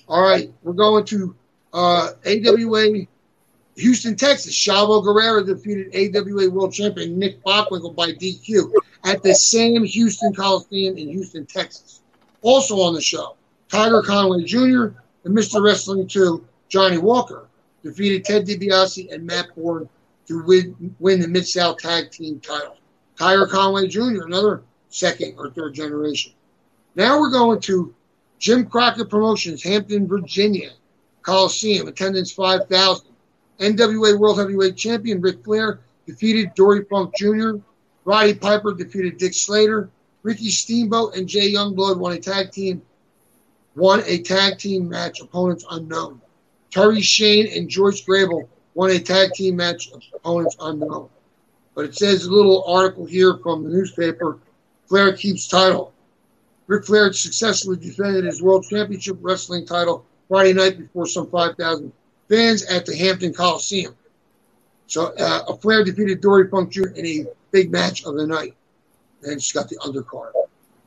[0.09, 1.35] All right, we're going to
[1.73, 3.07] uh, AWA
[3.77, 4.55] Houston, Texas.
[4.55, 8.73] Chavo Guerrero defeated AWA World Champion Nick Bockwinkel by DQ
[9.05, 12.01] at the same Houston Coliseum in Houston, Texas.
[12.43, 13.37] Also on the show,
[13.69, 14.95] Tiger Conway Jr.
[15.25, 15.63] and Mr.
[15.63, 17.47] Wrestling 2, Johnny Walker,
[17.83, 19.89] defeated Ted DiBiase and Matt Borne
[20.27, 22.77] to win, win the Mid South Tag Team title.
[23.21, 26.33] Tiger Conway Jr., another second or third generation.
[26.95, 27.95] Now we're going to
[28.39, 30.71] Jim Crockett Promotions, Hampton, Virginia,
[31.21, 33.07] Coliseum, attendance 5,000.
[33.59, 37.57] NWA World Heavyweight Champion Ric Flair defeated Dory Funk Jr.
[38.07, 39.91] Roddy Piper defeated Dick Slater.
[40.23, 42.81] Ricky Steamboat and Jay Youngblood won a tag team,
[43.77, 46.23] won a tag team match, opponents unknown.
[46.71, 51.11] Terry Shane and Joyce Grable won a tag team match, opponents unknown.
[51.81, 54.39] But it says a little article here from the newspaper,
[54.85, 55.95] Flair keeps title.
[56.67, 61.91] Ric Flair successfully defended his World Championship Wrestling title Friday night before some 5,000
[62.29, 63.97] fans at the Hampton Coliseum.
[64.89, 66.89] So uh, Flair defeated Dory Funk Jr.
[66.89, 68.55] in a big match of the night.
[69.23, 70.33] And just got the undercard.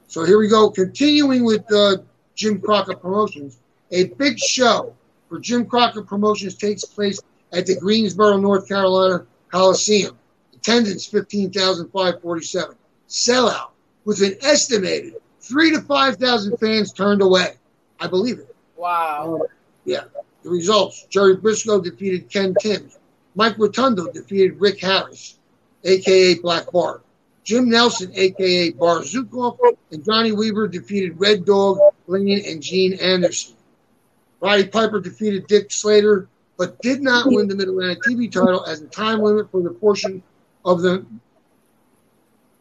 [0.06, 0.70] So here we go.
[0.70, 2.04] Continuing with uh,
[2.36, 3.58] Jim Crockett Promotions,
[3.90, 4.94] a big show
[5.28, 7.20] for Jim Crockett Promotions takes place
[7.52, 10.20] at the Greensboro, North Carolina Coliseum.
[10.64, 12.76] Attendance 15,547.
[13.10, 13.72] Sellout
[14.06, 17.56] with an estimated three to 5,000 fans turned away.
[18.00, 18.56] I believe it.
[18.78, 19.42] Wow.
[19.42, 19.48] Um,
[19.84, 20.06] yeah.
[20.44, 22.98] The results Jerry Briscoe defeated Ken Timbs.
[23.36, 25.38] Mike Rotundo defeated Rick Harris,
[25.84, 27.04] aka Black Bart.
[27.44, 29.58] Jim Nelson, aka Boris Zhukov,
[29.92, 33.56] and Johnny Weaver defeated Red Dog, Lane, and Gene Anderson.
[34.40, 38.80] Roddy Piper defeated Dick Slater, but did not win the Mid Atlantic TV title as
[38.80, 40.24] the time limit for the portion
[40.66, 41.06] of the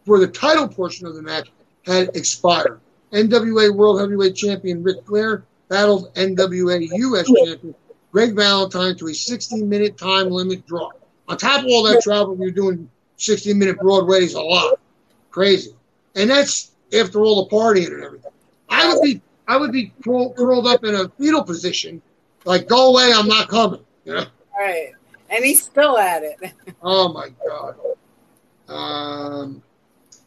[0.05, 1.51] for the title portion of the match
[1.87, 2.81] had expired.
[3.13, 7.75] NWA World Heavyweight Champion Ric Flair battled NWA US Champion
[8.11, 10.91] Greg Valentine to a 60 minute time limit draw.
[11.29, 14.79] On top of all that travel, you're doing 60 minute Broadways a lot.
[15.31, 15.75] Crazy.
[16.15, 18.33] And that's after all the partying and everything.
[18.69, 22.03] I would be I would be curled curled up in a fetal position,
[22.45, 23.85] like go away, I'm not coming.
[24.05, 24.27] You know?
[24.55, 24.93] All right.
[25.33, 26.53] And he's still at it.
[26.83, 27.77] Oh my god.
[28.69, 29.63] Um,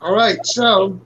[0.02, 1.00] all right, so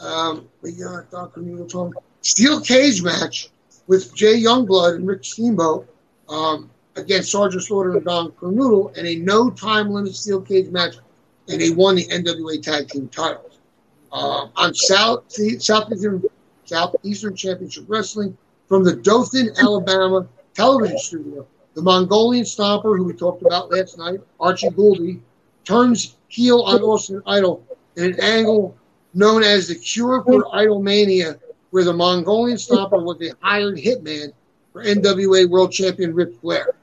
[0.00, 1.42] um, we got Dr.
[1.66, 3.50] Tom steel cage match
[3.86, 5.88] with Jay Youngblood and Rick Steamboat
[6.28, 10.96] um, against Sergeant Slaughter and Don Kernodle in a no time limit steel cage match,
[11.48, 13.58] and they won the NWA Tag Team titles.
[14.12, 16.22] Um, on South Southeastern
[16.64, 18.36] Southeastern Championship Wrestling
[18.68, 21.46] from the Dothan, Alabama television studio.
[21.74, 25.20] The Mongolian Stomper, who we talked about last night, Archie Gouldie,
[25.64, 27.64] turns heel on Austin Idol
[27.96, 28.76] in an angle
[29.14, 31.38] known as the Cure for Idolmania,
[31.70, 34.32] where the Mongolian Stomper was a hired hitman
[34.72, 36.74] for NWA World Champion Ric Flair.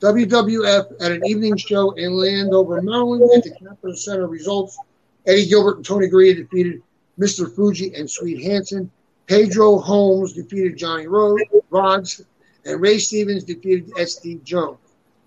[0.00, 4.78] WWF at an evening show in Landover, Maryland at the Capitol Center results.
[5.26, 6.82] Eddie Gilbert and Tony Garea defeated
[7.18, 7.52] Mr.
[7.52, 8.90] Fuji and Swede Hanson.
[9.26, 12.24] Pedro Holmes defeated Johnny Rhodes, Rodz,
[12.68, 14.40] and Ray Stevens defeated S.D.
[14.44, 14.78] Jones.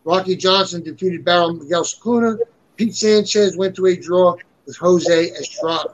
[0.04, 2.38] Rocky Johnson defeated Baron Miguel Scicluna.
[2.76, 5.94] Pete Sanchez went to a draw with Jose Estrada.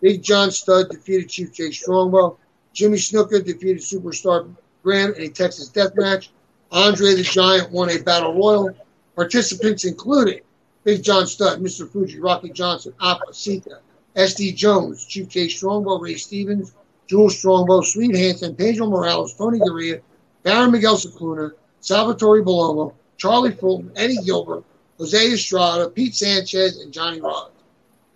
[0.00, 2.38] Big John Studd defeated Chief Jay Strongbow.
[2.72, 6.30] Jimmy Snuka defeated Superstar Graham in a Texas death match.
[6.70, 8.70] Andre the Giant won a battle royal.
[9.14, 10.42] Participants included
[10.84, 11.90] Big John Studd, Mr.
[11.90, 13.80] Fuji, Rocky Johnson, Afa, Sika,
[14.14, 14.52] S.D.
[14.52, 16.72] Jones, Chief Jay Strongbow, Ray Stevens,
[17.06, 20.00] Jules Strongbow, Swede Hanson, Pedro Morales, Tony Garea,
[20.46, 24.62] Baron Miguel Scicluna, Salvatore Bellomo, Charlie Fulton, Eddie Gilbert,
[24.96, 27.50] Jose Estrada, Pete Sanchez, and Johnny Rodz.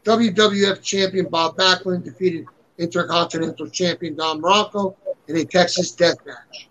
[0.05, 2.47] WWF champion Bob Backlund defeated
[2.79, 4.95] Intercontinental champion Don Muraco
[5.27, 6.69] in a Texas death match.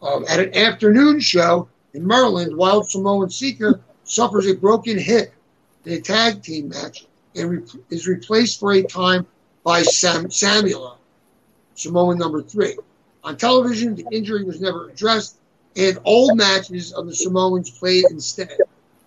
[0.00, 5.34] Um, at an afternoon show in Maryland, Wild Samoan Sika suffers a broken hip
[5.84, 9.26] in a tag team match and re- is replaced for a time
[9.62, 10.98] by Sam Samuel,
[11.74, 12.76] Samoan number three.
[13.26, 15.38] On television, the injury was never addressed,
[15.74, 18.56] and old matches of the Samoans played instead,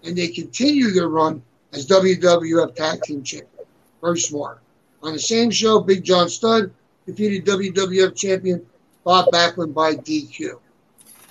[0.04, 3.66] and they continue their run as WWF Tag Team Champion.
[4.02, 4.60] Very smart.
[5.02, 6.70] On the same show, Big John Studd
[7.06, 8.66] defeated WWF Champion
[9.06, 10.60] Bob Backlund by DQ.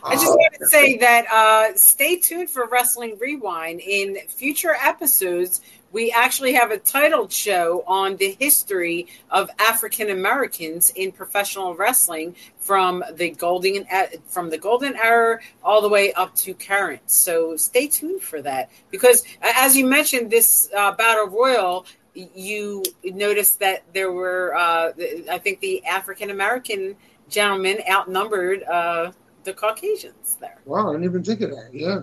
[0.02, 3.80] I just want to say that uh, stay tuned for Wrestling Rewind.
[3.80, 5.60] In future episodes,
[5.92, 12.36] we actually have a titled show on the history of African Americans in professional wrestling
[12.58, 13.86] from the golden
[14.26, 17.10] from the golden era all the way up to current.
[17.10, 21.86] So stay tuned for that because, as you mentioned, this uh, battle royal.
[22.14, 24.90] You noticed that there were, uh,
[25.30, 26.96] I think, the African American
[27.28, 29.12] gentlemen outnumbered uh,
[29.44, 30.58] the Caucasians there.
[30.64, 31.70] Wow, I didn't even think of that.
[31.72, 32.00] Yeah.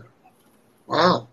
[0.88, 1.28] Wow.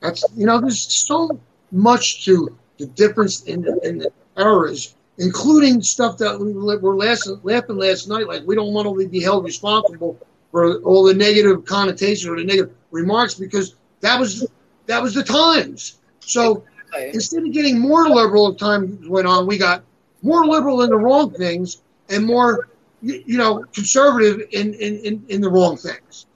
[0.00, 1.38] That's you know, there's so
[1.72, 7.28] much to the difference in the, in the eras, including stuff that we were last,
[7.42, 8.26] laughing last night.
[8.26, 10.18] Like we don't want to be held responsible
[10.50, 14.46] for all the negative connotations or the negative remarks because that was
[14.86, 15.98] that was the times.
[16.20, 17.10] So exactly.
[17.14, 19.84] instead of getting more liberal as time went on, we got
[20.22, 22.68] more liberal in the wrong things and more
[23.02, 26.26] you know, conservative in, in, in, in, the wrong things.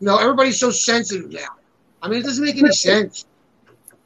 [0.00, 1.56] You know, everybody's so sensitive now.
[2.02, 3.24] I mean, it doesn't make any sense.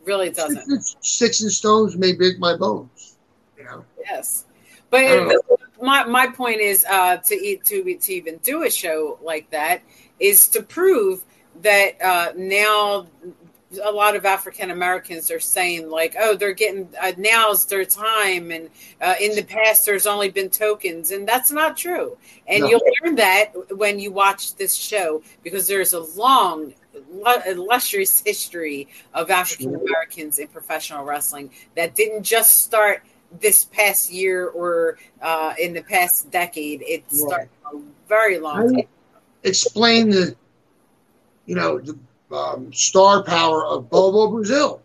[0.04, 0.82] Really doesn't.
[1.00, 3.16] Sticks and stones may break my bones.
[3.59, 3.85] You know.
[3.98, 4.44] Yes,
[4.90, 5.35] but
[5.82, 9.82] my my point is uh, to eat to to even do a show like that
[10.20, 11.24] is to prove
[11.62, 13.06] that uh, now
[13.85, 18.50] a lot of African Americans are saying like, oh, they're getting uh, now's their time,
[18.50, 22.16] and uh, in the past there's only been tokens, and that's not true.
[22.46, 22.70] And no.
[22.70, 26.74] you'll learn that when you watch this show because there's a long,
[27.46, 33.02] illustrious history of African Americans in professional wrestling that didn't just start
[33.40, 36.82] this past year or uh, in the past decade.
[36.82, 37.78] It started a
[38.09, 38.88] very long time.
[39.42, 40.37] Explain the,
[41.44, 41.98] you know, the
[42.35, 44.82] um, star power of Bobo Brazil.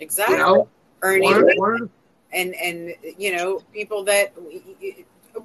[0.00, 0.36] Exactly.
[0.36, 0.68] You know,
[1.02, 1.90] Ernie one, one,
[2.32, 4.32] and and you know people that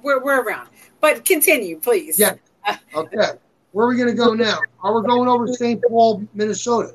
[0.02, 0.68] we're, we're around.
[1.00, 2.18] But continue, please.
[2.18, 2.36] Yeah.
[2.94, 3.32] Okay.
[3.72, 4.58] Where are we going to go now?
[4.82, 5.82] Are we going over to St.
[5.88, 6.94] Paul, Minnesota?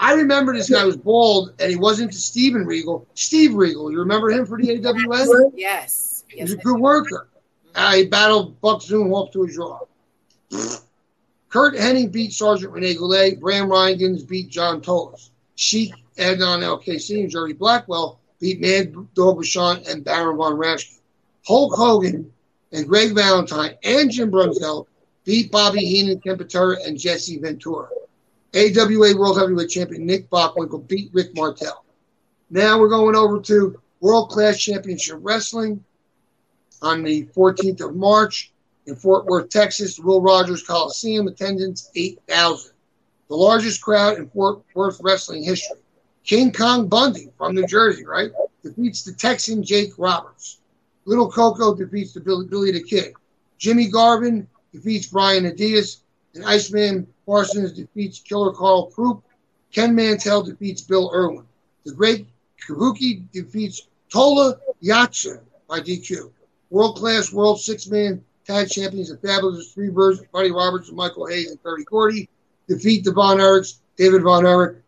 [0.00, 3.06] I remember this guy was bald, and he wasn't Steven Regal.
[3.14, 5.50] Steve Regal, you remember him for the AWA?
[5.54, 6.24] Yes.
[6.28, 7.28] He was a good worker.
[7.74, 9.80] Uh, he battled Buck Zumhofe to a draw.
[11.48, 13.40] Curt Hennig beat Sergeant Rene Goulet.
[13.40, 15.30] Brad Rheingans beat John Tolos.
[15.56, 20.98] Sheik Adnan Al-Kaissie and Jerry Blackwell beat Mad Dog Vachon and Baron von Raschke.
[21.46, 22.30] Hulk Hogan
[22.72, 24.86] and Greg Valentine and Jim Brunzell
[25.28, 27.86] beat Bobby Heenan, Ken Patera, and Jesse Ventura.
[28.54, 31.84] AWA World Heavyweight Champion Nick Bockwinkel beat Rick Martel.
[32.48, 35.84] Now we're going over to World Class Championship Wrestling
[36.80, 38.52] on the 14th of March
[38.86, 42.72] in Fort Worth, Texas, Will Rogers Coliseum, attendance 8,000.
[43.28, 45.76] The largest crowd in Fort Worth wrestling history.
[46.24, 48.30] King Kong Bundy from New Jersey, right?
[48.62, 50.60] Defeats the Texan Jake Roberts.
[51.04, 53.12] Little Coco defeats the Billy, Billy the Kid.
[53.58, 56.00] Jimmy Garvin defeats Brian Adias.
[56.34, 59.22] And Iceman Parsons defeats Killer Karl Krupp.
[59.72, 61.44] Ken Mantell defeats Bill Irwin.
[61.84, 62.26] The Great
[62.66, 66.30] Kabuki defeats Tola Yatsu by DQ.
[66.70, 71.62] World class world six man tag champions, the Fabulous Freebirds, Buddy Roberts, Michael Hayes, and
[71.62, 72.28] Terry Gordy
[72.66, 74.78] defeat the Von Erichs, David Von Erich,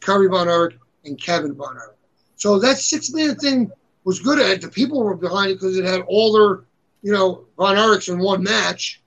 [0.00, 1.96] Kerry Von Erich, and Kevin Von Erich.
[2.36, 3.70] So that six man thing
[4.04, 4.60] was good at it.
[4.62, 6.64] The people were behind it because it had all their,
[7.02, 9.02] you know, Von Erichs in one match.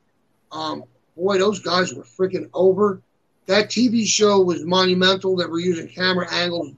[0.53, 0.83] Um,
[1.17, 3.01] boy, those guys were freaking over.
[3.47, 5.35] that TV show was monumental.
[5.35, 6.71] That we're using camera angles,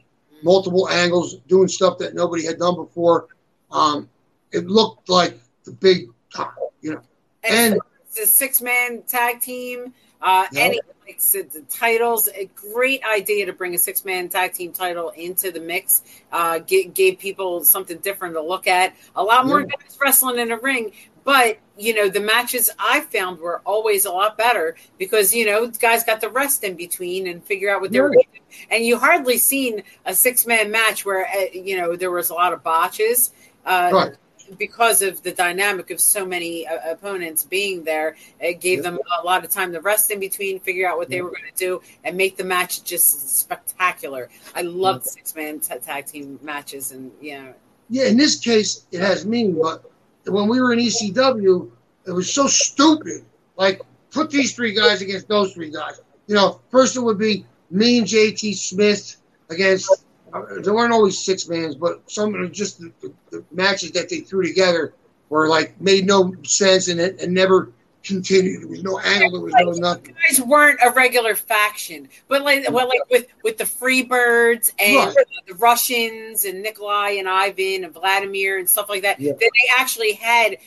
[0.44, 3.28] multiple angles, doing stuff that nobody had done before.
[3.72, 4.10] Um,
[4.52, 6.52] it looked like the big time,
[6.82, 7.02] you know.
[7.44, 9.94] And, And it's a six man tag team.
[10.22, 10.48] Uh.
[10.56, 15.52] Any the titles, a great idea to bring a six man tag team title into
[15.52, 16.02] the mix.
[16.32, 18.96] Uh, gave, gave people something different to look at.
[19.16, 19.68] A lot more Yeah.
[19.68, 20.94] guys wrestling in a ring,
[21.26, 25.68] but you know the matches I found were always a lot better because you know
[25.68, 28.12] guys got the rest in between and figure out what they were.
[28.12, 28.28] Right.
[28.72, 32.34] And you hardly seen a six man match where uh, you know there was a
[32.34, 33.34] lot of botches.
[33.66, 34.14] Uh, Right.
[34.60, 39.26] because of the dynamic of so many uh, opponents being there, it gave them a
[39.26, 41.82] lot of time to rest in between, figure out what they were going to do,
[42.04, 44.30] and make the match just spectacular.
[44.54, 47.54] I love six man t- tag team matches, and you know,
[47.90, 49.60] yeah, in this case, it has meaning.
[49.60, 49.84] But
[50.28, 51.70] when we were in ECW,
[52.08, 53.26] it was so stupid.
[53.58, 56.02] Like, put these three guys against those three guys.
[56.28, 59.18] You know, first it would be me and JT Smith
[59.50, 59.92] against.
[60.34, 64.10] Uh, there weren't always six mans, but some of just the, the, the matches that
[64.10, 64.94] they threw together
[65.30, 67.72] were like made no sense and it and never
[68.06, 68.62] continued.
[68.62, 69.46] There was no angle.
[69.50, 70.16] There was no nothing.
[70.30, 75.26] guys weren't a regular faction, but like, well, like with with the Freebirds and Right.
[75.48, 79.20] the Russians and Nikolai and Ivan and Vladimir and stuff like that.
[79.20, 79.34] Yeah.
[79.40, 80.58] They actually had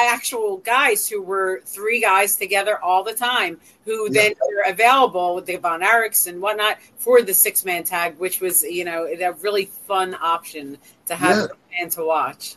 [0.00, 4.22] actual guys who were three guys together all the time, who Yeah.
[4.22, 8.40] then were available with the Von Erichs and whatnot for the six man tag, which
[8.40, 11.44] was you know a really fun option to have Yeah.
[11.44, 12.56] a fan to watch.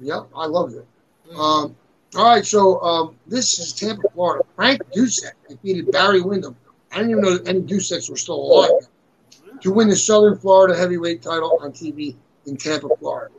[0.00, 0.86] Yep, I loved it.
[1.36, 1.76] Um,
[2.16, 4.44] all right, so um, this is Tampa, Florida.
[4.56, 6.56] Frank Dusek defeated Barry Windham.
[6.90, 8.88] I didn't even know that any Duseks were still alive
[9.60, 13.32] to win the Southern Florida heavyweight title on TV in Tampa, Florida.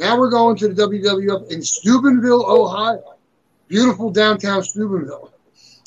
[0.00, 3.14] Now we're going to the WWF in Steubenville, Ohio.
[3.68, 5.32] Beautiful downtown Steubenville.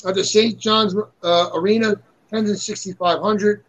[0.06, 0.58] At the St.
[0.58, 1.96] John's uh, Arena,
[2.28, 3.64] attendance 6,500.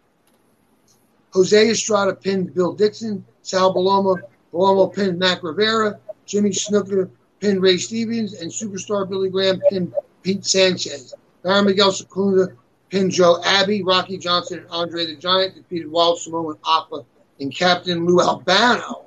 [1.32, 3.24] Jose Estrada pinned Bill Dixon.
[3.42, 4.16] Sal Bellomo,
[4.52, 5.98] Bellomo pinned Mac Rivera.
[6.26, 7.10] Jimmy Snuka
[7.44, 8.40] pinned Ray Stevens.
[8.40, 9.92] And superstar Billy Graham pinned
[10.22, 11.14] Pete Sanchez.
[11.42, 12.56] Baron Miguel Scicluna
[12.88, 13.82] pinned Joe Abbey.
[13.82, 17.04] Rocky Johnson and Andre the Giant defeated Wild Samoan Afa
[17.40, 19.04] and Captain Lou Albano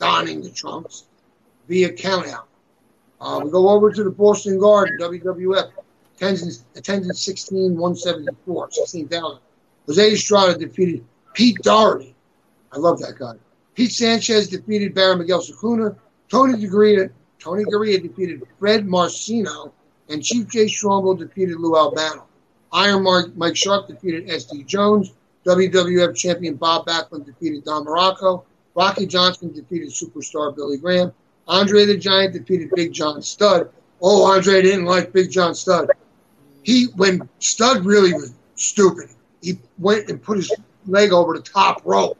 [0.00, 1.04] donning the trunks
[1.68, 2.44] via countout.
[3.20, 5.70] Uh, we go over to the Boston Garden, WWF.
[6.16, 9.38] Attendance, attendance 16,174, 16,000.
[9.86, 11.04] Jose Estrada defeated
[11.34, 12.14] Pete Doherty.
[12.72, 13.34] I love that guy.
[13.74, 15.96] Pete Sanchez defeated Baron Miguel Scicluna.
[16.28, 17.10] Tony Garea,
[17.40, 19.72] Tony Garea defeated Fred Marzino.
[20.08, 22.26] And Chief Jay Strongbow defeated Lou Albano.
[22.72, 24.64] Iron Mark, Mike Sharpe defeated S.D.
[24.64, 25.12] Jones.
[25.46, 28.44] WWF champion Bob Backlund defeated Don Muraco.
[28.74, 31.12] Rocky Johnson defeated superstar Billy Graham.
[31.48, 33.70] Andre the Giant defeated Big John Studd.
[34.02, 35.90] Oh, Andre didn't like Big John Studd.
[36.62, 39.08] He when Studd really was stupid.
[39.42, 40.52] He went and put his
[40.86, 42.18] leg over the top rope.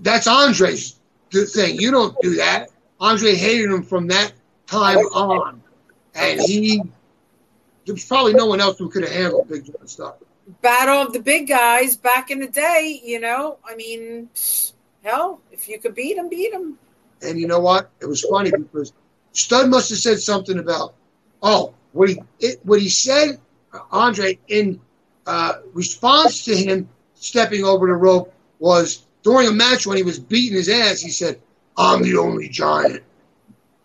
[0.00, 0.98] That's Andre's
[1.30, 1.76] th- thing.
[1.76, 2.70] You don't do that.
[3.00, 4.32] Andre hated him from that
[4.66, 5.62] time on,
[6.14, 6.82] and he
[7.86, 10.14] there's probably no one else who could have handled Big John Studd.
[10.60, 13.58] Battle of the big guys back in the day, you know.
[13.64, 14.28] I mean,
[15.02, 16.78] hell, if you could beat him, beat him.
[17.22, 17.90] And you know what?
[18.00, 18.92] It was funny because
[19.32, 20.94] Studd must have said something about,
[21.42, 23.40] oh, what he it, what he said,
[23.90, 24.80] Andre, in
[25.26, 30.18] uh, response to him stepping over the rope was during a match when he was
[30.18, 31.00] beating his ass.
[31.00, 31.40] He said,
[31.78, 33.02] "I'm the only giant,"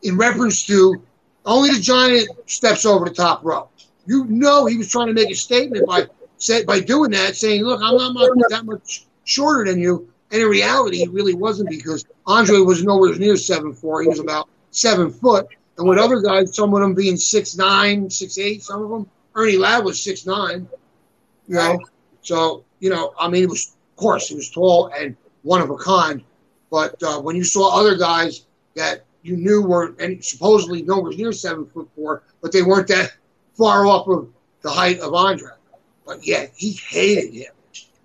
[0.01, 1.01] in reference to
[1.45, 3.71] only the giant steps over the top rope.
[4.05, 7.63] You know, he was trying to make a statement by say, by doing that, saying,
[7.63, 11.69] "Look, I'm not much, that much shorter than you." And in reality, he really wasn't
[11.69, 14.01] because Andre was nowhere near seven four.
[14.01, 15.47] He was about seven foot.
[15.77, 19.09] And with other guys, some of them being six nine, six eight, some of them.
[19.35, 20.67] Ernie Ladd was six nine.
[21.47, 21.79] You know,
[22.21, 25.69] so you know, I mean, it was of course he was tall and one of
[25.69, 26.23] a kind.
[26.73, 31.31] But uh, when you saw other guys that you knew were and supposedly nowhere near
[31.31, 33.11] seven foot four, but they weren't that
[33.55, 34.27] far off of
[34.63, 35.51] the height of Andre.
[36.03, 37.53] But yeah, he hated him,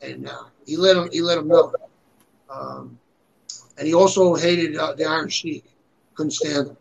[0.03, 1.73] and uh, he let him he let him know.
[2.51, 2.99] Um,
[3.79, 5.65] and he also hated uh, the Iron Sheik.
[6.15, 6.77] Couldn't stand him.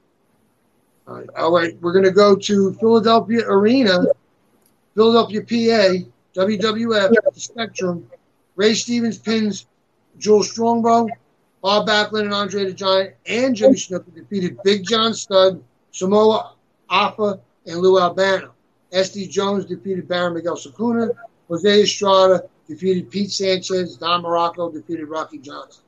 [1.07, 4.07] All right, all right, we're to go to Philadelphia Arena,
[4.93, 8.11] Philadelphia, PA, WWF, the Spectrum.
[8.57, 9.67] Ray Stevens pins
[10.19, 11.07] Jules Strongbow,
[11.61, 16.53] Bob Backlund and Andre the Giant, and Jimmy Snuka defeated Big John Studd, Samoa
[16.89, 18.53] Afa, and Lou Albano.
[18.91, 19.27] S.D.
[19.27, 21.09] Jones defeated Baron Miguel Scicluna.
[21.49, 23.97] Jose Estrada defeated Pete Sanchez.
[23.97, 25.83] Don Muraco defeated Rocky Johnson.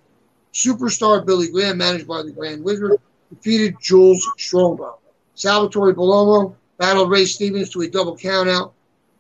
[0.53, 2.99] Superstar Billy Graham, managed by the Grand Wizard,
[3.29, 4.98] defeated Jules Strongbow.
[5.39, 8.73] Salvatore Bellomo battled Ray Stevens to a double countout.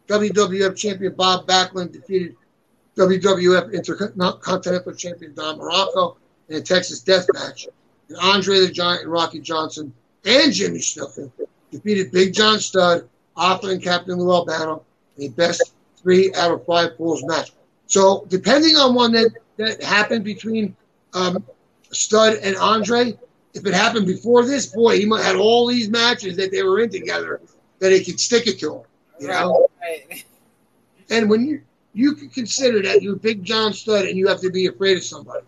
[0.09, 2.35] WWF champion Bob Backlund defeated
[2.97, 6.17] WWF Intercontinental Champion Don Muraco
[6.49, 7.69] in a Texas death match.
[8.09, 9.93] And Andre the Giant and Rocky Johnson
[10.25, 11.31] and Jimmy Snuka
[11.71, 13.07] defeated Big John Studd,
[13.37, 14.83] Arthur and Captain Lou Albano
[15.17, 17.51] in a best three out of five pools match.
[17.87, 20.75] So depending on one that, that happened between
[21.13, 21.45] um,
[21.91, 23.17] Studd and Andre,
[23.53, 26.79] if it happened before this, boy, he might had all these matches that they were
[26.79, 27.41] in together
[27.79, 28.83] that he could stick it to him.
[29.19, 29.67] You know?
[29.81, 30.25] Right.
[31.09, 31.61] And when you
[31.93, 35.03] you can consider that you're Big John Studd and you have to be afraid of
[35.03, 35.45] somebody,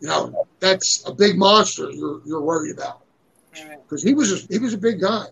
[0.00, 3.02] you know that's a big monster you're you're worried about
[3.82, 5.26] because he was a, he was a big guy.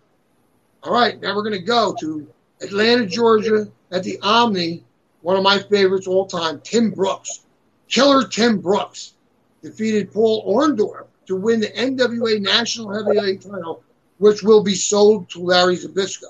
[0.83, 2.27] All right, now we're going to go to
[2.63, 4.85] Atlanta, Georgia, at the Omni.
[5.23, 7.41] One of my favorites all time, Tim Brooks,
[7.89, 9.15] Killer Tim Brooks,
[9.63, 13.85] defeated Paul Orndorff to win the NWA National Heavyweight Title,
[14.19, 16.25] which will be sold to Larry Zbyszko.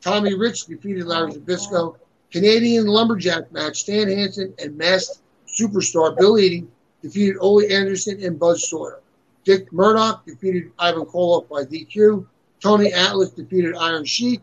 [0.00, 1.96] Tommy Rich defeated Larry Zbyszko.
[2.30, 6.66] Canadian lumberjack match, Stan Hansen and masked superstar Bill Eadie
[7.02, 9.00] defeated Ole Anderson and Buzz Sawyer.
[9.44, 12.24] Dick Murdoch defeated Ivan Koloff by DQ.
[12.62, 14.40] Tony Atlas defeated Iron Sheik.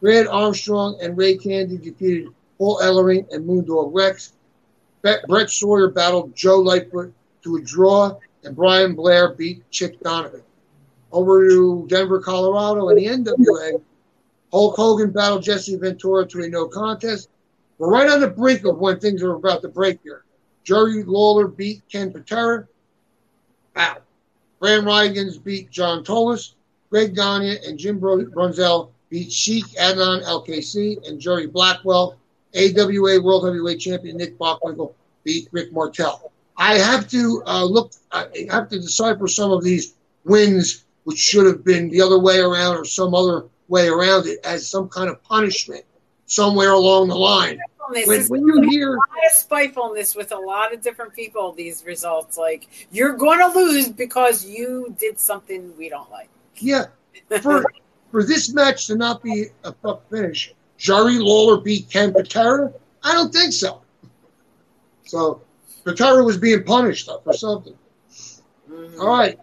[0.00, 2.28] Brad Armstrong and Ray Candy defeated
[2.58, 4.34] Paul Ellering and Moondog Rex.
[5.02, 7.12] Brett Sawyer battled Joe Lightfoot
[7.42, 10.42] to a draw, and Brian Blair beat Chick Donovan.
[11.12, 13.80] Over to Denver, Colorado, in the NWA,
[14.50, 17.28] Hulk Hogan battled Jesse Ventura to a no contest.
[17.78, 20.24] We're right on the brink of when things are about to break here.
[20.64, 22.66] Jerry Lawler beat Ken Patera.
[23.74, 23.98] Wow.
[24.60, 26.54] Brad Rheingans beat John Tolos.
[26.90, 32.16] Greg Gagne and Jim Brunzell beat Sheik Adnan Al-Kaissie and Jerry Blackwell.
[32.54, 34.92] AWA World Heavyweight Champion Nick Bockwinkel
[35.24, 36.31] beat Rick Martel.
[36.62, 39.94] I have to uh, look, I have to decipher some of these
[40.24, 44.38] wins, which should have been the other way around or some other way around it
[44.44, 45.84] as some kind of punishment
[46.26, 47.58] somewhere along the line.
[47.88, 51.52] When, when you hear a lot of spitefulness with a lot of different people.
[51.52, 56.30] These results, like you're going to lose because you did something we don't like.
[56.58, 56.86] Yeah,
[57.40, 57.64] for
[58.12, 62.72] for this match to not be a fuck finish, Jerry Lawler beat Ken Patera.
[63.02, 63.82] I don't think so.
[65.04, 65.42] So
[65.84, 67.74] Patera was being punished for something.
[68.70, 69.00] Mm-hmm.
[69.00, 69.38] All right,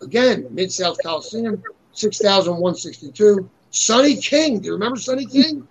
[0.00, 1.62] again, Mid South Coliseum,
[1.92, 3.48] six thousand one sixty two.
[3.70, 5.66] Sonny King, do you remember Sonny King?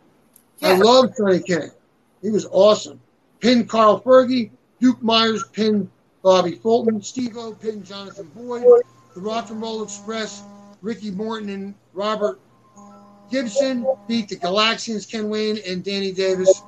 [0.61, 1.71] I love Sonny King.
[2.21, 2.99] He was awesome.
[3.39, 5.89] Pin Carl Fergie, Duke Myers pin
[6.23, 8.63] Bobby Fulton, Steve O pin Jonathan Boyd,
[9.13, 10.43] the Rock and Roll Express,
[10.81, 12.39] Ricky Morton and Robert
[13.31, 16.61] Gibson beat the Galaxians, Ken Wayne and Danny Davis.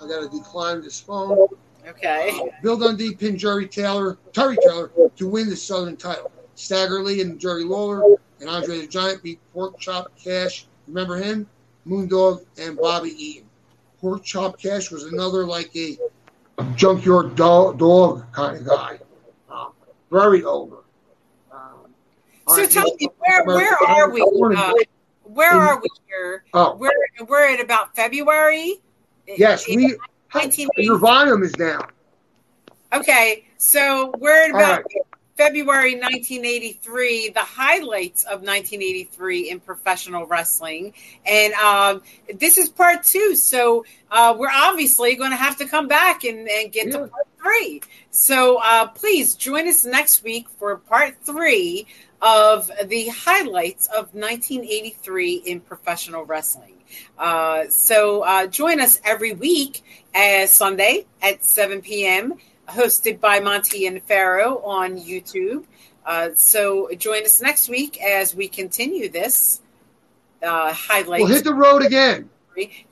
[0.00, 1.46] I got to decline this phone.
[1.86, 2.50] Okay.
[2.62, 6.30] Bill Dundee pinned Jerry Taylor, Terry Taylor, to win the Southern title.
[6.54, 10.66] Stagger Lee and Jerry Lawler and Andre the Giant beat Pork Chop Cash.
[10.86, 11.46] Remember him?
[11.86, 13.48] Moondog and Bobby Eaton.
[14.00, 15.98] Pork Chop Cash was another like a
[16.76, 18.98] junkyard dog, dog kind of guy.
[19.50, 19.72] Um,
[20.10, 20.84] very over.
[21.52, 21.92] Um,
[22.48, 24.22] So right, tell me, where where are we?
[24.22, 24.72] Uh,
[25.24, 26.44] where are we here?
[26.54, 26.90] Oh, We're
[27.26, 28.80] we're at about February.
[29.26, 29.96] yes, In-
[30.34, 30.40] we.
[30.40, 30.82] 1980.
[30.84, 31.88] Your volume is down.
[32.92, 34.84] Okay, so we're about
[35.36, 40.94] February 1983, the highlights of 1983 in professional wrestling.
[41.26, 42.02] And um,
[42.38, 43.34] this is part two.
[43.34, 46.92] So uh, we're obviously going to have to come back and, and get yeah.
[46.92, 47.82] to part three.
[48.10, 51.88] So uh, please join us next week for part three
[52.22, 56.73] of the highlights of 1983 in professional wrestling.
[57.18, 59.82] Uh, so uh, join us every week
[60.14, 62.34] as Sunday at 7 p.m
[62.68, 65.64] hosted by Monty and Pharaoh on YouTube.
[66.04, 69.60] Uh, so join us next week as we continue this
[70.42, 71.20] uh, highlight.
[71.20, 72.30] We'll hit the road again.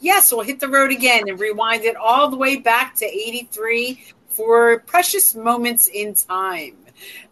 [0.01, 4.03] Yes, we'll hit the road again and rewind it all the way back to 83
[4.29, 6.77] for precious moments in time.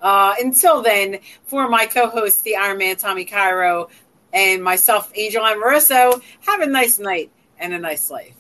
[0.00, 3.88] Uh, until then, for my co host, the Iron Man Tommy Cairo,
[4.32, 8.36] and myself, Angel Amoroso, have a nice night and a nice life.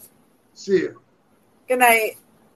[0.54, 1.00] See you.
[1.68, 2.16] Good night.